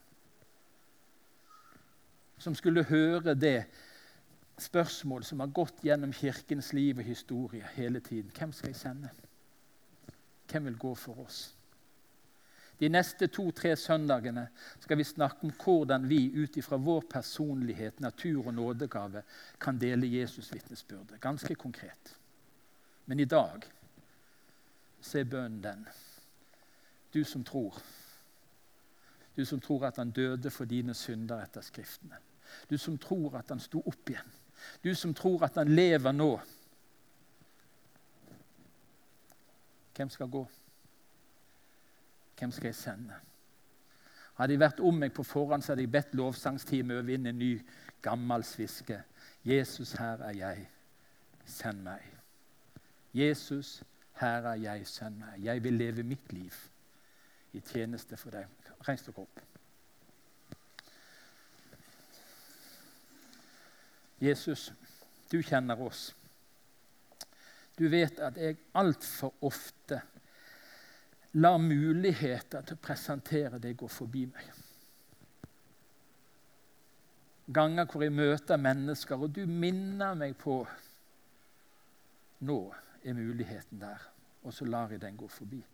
Som 2.41 2.55
skulle 2.55 2.83
høre 2.85 3.33
det 3.33 3.65
spørsmål 4.61 5.25
som 5.25 5.41
har 5.41 5.49
gått 5.53 5.81
gjennom 5.85 6.13
Kirkens 6.13 6.71
liv 6.77 7.01
og 7.01 7.07
historie 7.09 7.65
hele 7.73 7.99
tiden. 8.05 8.29
Hvem 8.37 8.53
skal 8.53 8.69
jeg 8.69 8.77
sende? 8.77 9.09
Hvem 10.51 10.69
vil 10.69 10.77
gå 10.77 10.93
for 10.95 11.25
oss? 11.25 11.41
De 12.81 12.89
neste 12.89 13.27
to-tre 13.29 13.75
søndagene 13.77 14.47
skal 14.81 14.97
vi 14.97 15.05
snakke 15.05 15.45
om 15.45 15.53
hvordan 15.63 16.07
vi 16.09 16.23
ut 16.33 16.57
ifra 16.57 16.77
vår 16.81 17.03
personlighet, 17.09 17.99
natur 18.01 18.47
og 18.47 18.53
nådegave 18.57 19.21
kan 19.61 19.77
dele 19.77 20.09
Jesus' 20.09 20.53
vitnesbyrde. 20.53 21.21
Ganske 21.21 21.55
konkret. 21.55 22.17
Men 23.11 23.19
i 23.19 23.25
dag 23.25 23.65
så 25.03 25.17
er 25.19 25.25
bønnen 25.27 25.59
den 25.59 25.81
du 27.11 27.25
som 27.27 27.43
tror. 27.43 27.75
Du 29.35 29.41
som 29.45 29.59
tror 29.59 29.83
at 29.89 29.97
han 29.99 30.13
døde 30.15 30.47
for 30.49 30.63
dine 30.63 30.93
synder 30.95 31.41
etter 31.43 31.61
Skriftene. 31.61 32.15
Du 32.69 32.77
som 32.77 32.95
tror 32.97 33.35
at 33.35 33.51
han 33.51 33.59
sto 33.59 33.81
opp 33.83 34.13
igjen. 34.13 34.31
Du 34.83 34.95
som 34.95 35.11
tror 35.13 35.43
at 35.43 35.59
han 35.59 35.73
lever 35.75 36.15
nå. 36.15 36.29
Hvem 39.95 40.09
skal 40.15 40.31
gå? 40.31 40.45
Hvem 42.39 42.51
skal 42.51 42.71
jeg 42.71 42.79
sende? 42.79 43.19
Hadde 44.39 44.55
jeg 44.55 44.63
vært 44.63 44.79
om 44.79 45.03
meg 45.03 45.11
på 45.11 45.27
forhånd, 45.27 45.67
så 45.67 45.73
hadde 45.73 45.83
jeg 45.83 45.91
bedt 45.97 46.15
lovsangsteamet 46.15 47.03
øve 47.03 47.19
inn 47.19 47.27
en 47.27 47.43
ny, 47.43 47.51
gammel 48.01 48.47
sviske. 48.47 49.03
Jesus, 49.43 49.97
her 49.99 50.23
er 50.31 50.39
jeg. 50.45 50.67
Send 51.59 51.83
meg. 51.83 52.10
Jesus, 53.13 53.83
her 54.13 54.47
er 54.53 54.55
jeg. 54.55 54.87
Send 54.87 55.19
meg. 55.19 55.39
Jeg 55.43 55.63
vil 55.63 55.73
leve 55.73 56.03
mitt 56.03 56.33
liv 56.33 56.55
i 57.53 57.59
tjeneste 57.59 58.17
for 58.17 58.33
deg. 58.35 58.47
Reis 58.87 59.03
dere 59.05 59.25
opp. 59.25 59.41
Jesus, 64.21 64.69
du 65.31 65.41
kjenner 65.41 65.79
oss. 65.81 66.11
Du 67.77 67.87
vet 67.89 68.19
at 68.21 68.37
jeg 68.37 68.59
altfor 68.77 69.33
ofte 69.41 70.01
lar 71.41 71.57
muligheter 71.57 72.61
til 72.67 72.77
å 72.77 72.83
presentere 72.83 73.59
deg 73.63 73.79
gå 73.79 73.87
forbi 73.89 74.25
meg. 74.29 74.51
Ganger 77.51 77.87
hvor 77.89 78.05
jeg 78.05 78.13
møter 78.13 78.61
mennesker, 78.61 79.17
og 79.17 79.33
du 79.35 79.43
minner 79.49 80.15
meg 80.15 80.37
på 80.39 80.61
Nå 82.41 82.57
er 83.03 83.13
muligheten 83.13 83.81
der, 83.81 83.97
og 84.43 84.53
så 84.53 84.65
lar 84.65 84.89
jeg 84.89 85.01
den 85.01 85.17
gå 85.17 85.27
forbi. 85.27 85.65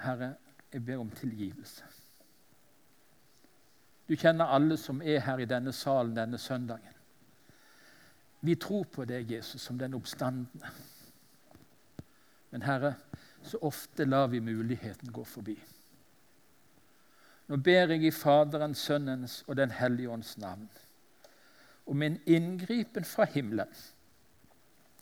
Herre, 0.00 0.34
jeg 0.72 0.84
ber 0.84 0.96
om 0.96 1.10
tilgivelse. 1.10 1.84
Du 4.08 4.16
kjenner 4.16 4.44
alle 4.44 4.76
som 4.76 5.02
er 5.02 5.20
her 5.24 5.38
i 5.40 5.48
denne 5.48 5.72
salen 5.72 6.16
denne 6.16 6.38
søndagen. 6.38 6.92
Vi 8.40 8.54
tror 8.54 8.84
på 8.84 9.04
deg, 9.08 9.30
Jesus, 9.30 9.62
som 9.62 9.78
den 9.78 9.94
oppstandende. 9.94 10.68
Men 12.50 12.62
Herre, 12.62 12.94
så 13.42 13.58
ofte 13.62 14.04
lar 14.04 14.26
vi 14.26 14.40
muligheten 14.40 15.12
gå 15.12 15.24
forbi. 15.24 15.56
Nå 17.48 17.56
ber 17.56 17.92
jeg 17.92 18.04
i 18.04 18.10
Faderens, 18.10 18.78
Sønnens 18.78 19.44
og 19.46 19.56
Den 19.56 19.70
hellige 19.70 20.10
ånds 20.10 20.38
navn 20.38 20.68
om 21.86 22.02
en 22.02 22.20
inngripen 22.26 23.04
fra 23.04 23.24
himmelen 23.24 23.68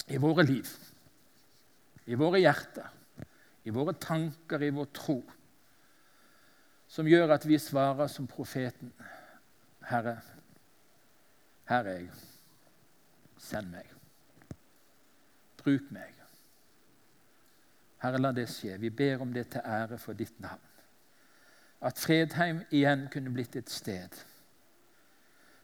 i 0.08 0.18
våre 0.18 0.42
liv, 0.46 0.68
i 2.06 2.18
våre 2.18 2.40
hjerter 2.42 2.90
i 3.62 3.70
våre 3.70 3.92
tanker, 3.92 4.62
i 4.62 4.70
vår 4.70 4.84
tro, 4.94 5.22
som 6.88 7.08
gjør 7.08 7.36
at 7.36 7.46
vi 7.46 7.58
svarer 7.58 8.10
som 8.10 8.26
profeten. 8.26 8.92
Herre, 9.86 10.18
her 11.70 11.88
er 11.88 12.02
jeg. 12.02 12.10
Send 13.42 13.70
meg. 13.72 13.88
Bruk 15.62 15.88
meg. 15.94 16.18
Herre, 18.02 18.20
la 18.20 18.32
det 18.34 18.48
skje. 18.50 18.76
Vi 18.82 18.90
ber 18.90 19.22
om 19.22 19.32
det 19.32 19.48
til 19.54 19.64
ære 19.64 19.98
for 19.98 20.18
ditt 20.18 20.38
navn. 20.42 20.68
At 21.82 21.98
Fredheim 21.98 22.62
igjen 22.70 23.08
kunne 23.10 23.32
blitt 23.34 23.56
et 23.58 23.70
sted 23.70 24.20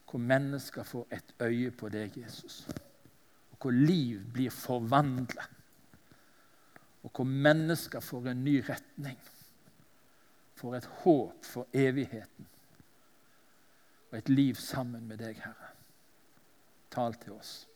hvor 0.08 0.22
mennesker 0.24 0.86
får 0.88 1.10
et 1.12 1.34
øye 1.44 1.70
på 1.70 1.90
deg, 1.92 2.14
Jesus. 2.16 2.62
Og 3.58 3.62
hvor 3.62 3.74
liv 3.74 4.20
blir 4.32 4.50
forvandlet 4.54 5.48
og 7.02 7.10
hvor 7.14 7.24
mennesker 7.24 8.00
får 8.00 8.28
en 8.30 8.44
ny 8.44 8.58
retning, 8.68 9.18
får 10.54 10.74
et 10.76 10.86
håp 11.02 11.44
for 11.44 11.66
evigheten 11.72 12.46
og 14.10 14.18
et 14.18 14.28
liv 14.28 14.54
sammen 14.54 15.06
med 15.08 15.18
deg, 15.20 15.36
Herre. 15.44 15.72
Tal 16.90 17.14
til 17.20 17.32
oss. 17.32 17.67